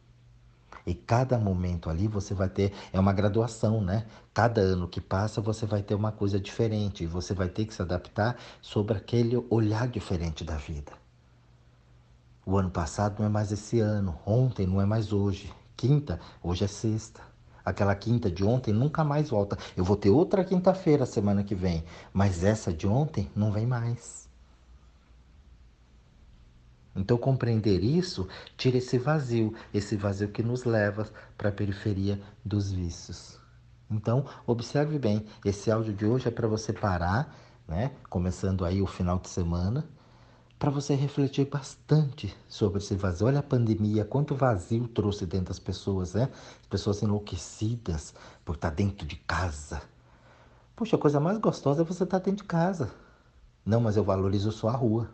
E 0.87 0.95
cada 0.95 1.37
momento 1.37 1.87
ali 1.87 2.07
você 2.07 2.33
vai 2.33 2.49
ter, 2.49 2.73
é 2.91 2.99
uma 2.99 3.13
graduação, 3.13 3.79
né? 3.79 4.07
Cada 4.33 4.59
ano 4.59 4.87
que 4.87 4.99
passa 4.99 5.39
você 5.39 5.67
vai 5.67 5.83
ter 5.83 5.93
uma 5.93 6.11
coisa 6.11 6.39
diferente 6.39 7.03
e 7.03 7.07
você 7.07 7.35
vai 7.35 7.47
ter 7.47 7.65
que 7.65 7.75
se 7.75 7.81
adaptar 7.83 8.39
sobre 8.59 8.97
aquele 8.97 9.37
olhar 9.51 9.87
diferente 9.87 10.43
da 10.43 10.55
vida. 10.57 10.93
O 12.49 12.57
ano 12.57 12.71
passado 12.71 13.19
não 13.19 13.27
é 13.27 13.29
mais 13.29 13.51
esse 13.51 13.79
ano, 13.79 14.17
ontem 14.25 14.65
não 14.65 14.81
é 14.81 14.85
mais 14.85 15.13
hoje. 15.13 15.53
Quinta, 15.77 16.19
hoje 16.41 16.63
é 16.63 16.67
sexta. 16.67 17.21
Aquela 17.63 17.93
quinta 17.93 18.31
de 18.31 18.43
ontem 18.43 18.73
nunca 18.73 19.03
mais 19.03 19.29
volta. 19.29 19.55
Eu 19.77 19.83
vou 19.83 19.95
ter 19.95 20.09
outra 20.09 20.43
quinta-feira 20.43 21.05
semana 21.05 21.43
que 21.43 21.53
vem, 21.53 21.83
mas 22.11 22.43
essa 22.43 22.73
de 22.73 22.87
ontem 22.87 23.29
não 23.35 23.51
vem 23.51 23.67
mais. 23.67 24.27
Então, 26.95 27.19
compreender 27.19 27.83
isso 27.83 28.27
tira 28.57 28.77
esse 28.77 28.97
vazio, 28.97 29.53
esse 29.71 29.95
vazio 29.95 30.29
que 30.29 30.41
nos 30.41 30.63
leva 30.63 31.07
para 31.37 31.49
a 31.49 31.51
periferia 31.51 32.19
dos 32.43 32.71
vícios. 32.71 33.39
Então, 33.91 34.25
observe 34.47 34.97
bem, 34.97 35.23
esse 35.45 35.69
áudio 35.69 35.93
de 35.93 36.03
hoje 36.03 36.27
é 36.27 36.31
para 36.31 36.47
você 36.47 36.73
parar, 36.73 37.31
né? 37.67 37.91
Começando 38.09 38.65
aí 38.65 38.81
o 38.81 38.87
final 38.87 39.19
de 39.19 39.29
semana, 39.29 39.87
para 40.59 40.69
você 40.69 40.93
refletir 40.93 41.45
bastante 41.45 42.35
sobre 42.45 42.79
esse 42.79 42.93
vazio. 42.93 43.27
Olha 43.27 43.39
a 43.39 43.43
pandemia, 43.43 44.03
quanto 44.03 44.35
vazio 44.35 44.89
trouxe 44.89 45.25
dentro 45.25 45.47
das 45.47 45.57
pessoas, 45.57 46.13
né? 46.13 46.29
As 46.59 46.67
pessoas 46.67 47.01
enlouquecidas 47.01 48.13
por 48.43 48.55
estar 48.55 48.71
dentro 48.71 49.07
de 49.07 49.15
casa. 49.15 49.81
Poxa, 50.75 50.97
a 50.97 50.99
coisa 50.99 51.17
mais 51.17 51.37
gostosa 51.37 51.81
é 51.81 51.85
você 51.85 52.03
estar 52.03 52.19
dentro 52.19 52.43
de 52.43 52.49
casa. 52.49 52.91
Não, 53.65 53.79
mas 53.79 53.95
eu 53.95 54.03
valorizo 54.03 54.51
só 54.51 54.67
a 54.67 54.75
rua. 54.75 55.09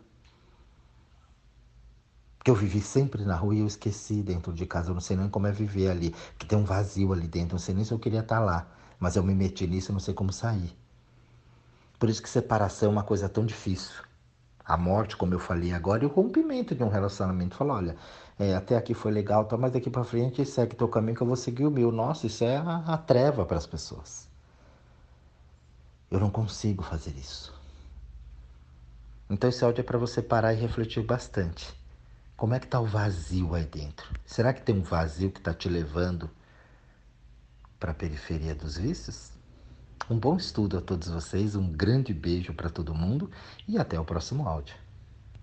Porque 2.38 2.50
eu 2.50 2.54
vivi 2.56 2.80
sempre 2.80 3.24
na 3.24 3.36
rua 3.36 3.54
e 3.54 3.60
eu 3.60 3.66
esqueci 3.68 4.22
dentro 4.22 4.52
de 4.52 4.66
casa. 4.66 4.90
Eu 4.90 4.94
não 4.94 5.00
sei 5.00 5.16
nem 5.16 5.28
como 5.28 5.46
é 5.46 5.52
viver 5.52 5.90
ali. 5.90 6.12
Que 6.38 6.46
tem 6.46 6.58
um 6.58 6.64
vazio 6.64 7.12
ali 7.12 7.28
dentro. 7.28 7.50
Eu 7.50 7.58
não 7.58 7.64
sei 7.64 7.74
nem 7.74 7.84
se 7.84 7.92
eu 7.92 7.98
queria 8.00 8.20
estar 8.20 8.40
lá. 8.40 8.66
Mas 8.98 9.14
eu 9.14 9.22
me 9.22 9.34
meti 9.34 9.64
nisso 9.66 9.92
e 9.92 9.94
não 9.94 10.00
sei 10.00 10.14
como 10.14 10.32
sair. 10.32 10.76
Por 11.98 12.08
isso 12.08 12.22
que 12.22 12.28
separação 12.28 12.88
é 12.88 12.92
uma 12.92 13.04
coisa 13.04 13.28
tão 13.28 13.44
difícil 13.44 14.06
a 14.66 14.76
morte, 14.76 15.16
como 15.16 15.32
eu 15.32 15.38
falei 15.38 15.72
agora, 15.72 16.02
e 16.02 16.06
o 16.06 16.10
rompimento 16.10 16.74
de 16.74 16.82
um 16.82 16.88
relacionamento. 16.88 17.56
Falar, 17.56 17.74
olha, 17.74 17.96
é, 18.38 18.54
até 18.54 18.76
aqui 18.76 18.94
foi 18.94 19.12
legal, 19.12 19.44
tá, 19.44 19.56
mas 19.56 19.72
daqui 19.72 19.88
para 19.88 20.02
frente 20.04 20.44
segue 20.44 20.74
teu 20.74 20.88
caminho 20.88 21.16
que 21.16 21.22
eu 21.22 21.26
vou 21.26 21.36
seguir 21.36 21.66
o 21.66 21.70
meu. 21.70 21.92
Nossa, 21.92 22.26
isso 22.26 22.42
é 22.44 22.56
a, 22.56 22.78
a 22.86 22.98
treva 22.98 23.46
para 23.46 23.56
as 23.56 23.66
pessoas. 23.66 24.28
Eu 26.10 26.18
não 26.18 26.30
consigo 26.30 26.82
fazer 26.82 27.12
isso. 27.12 27.54
Então 29.30 29.50
esse 29.50 29.64
áudio 29.64 29.80
é 29.80 29.84
para 29.84 29.98
você 29.98 30.22
parar 30.22 30.52
e 30.52 30.56
refletir 30.56 31.02
bastante. 31.04 31.74
Como 32.36 32.54
é 32.54 32.60
que 32.60 32.66
está 32.66 32.78
o 32.80 32.86
vazio 32.86 33.54
aí 33.54 33.64
dentro? 33.64 34.12
Será 34.24 34.52
que 34.52 34.62
tem 34.62 34.74
um 34.74 34.82
vazio 34.82 35.30
que 35.30 35.38
está 35.38 35.54
te 35.54 35.68
levando 35.68 36.30
para 37.80 37.92
a 37.92 37.94
periferia 37.94 38.54
dos 38.54 38.76
vícios? 38.76 39.35
Um 40.08 40.18
bom 40.18 40.36
estudo 40.36 40.78
a 40.78 40.80
todos 40.80 41.08
vocês, 41.08 41.56
um 41.56 41.68
grande 41.68 42.14
beijo 42.14 42.54
para 42.54 42.70
todo 42.70 42.94
mundo 42.94 43.30
e 43.66 43.76
até 43.76 43.98
o 43.98 44.04
próximo 44.04 44.46
áudio. 44.46 44.85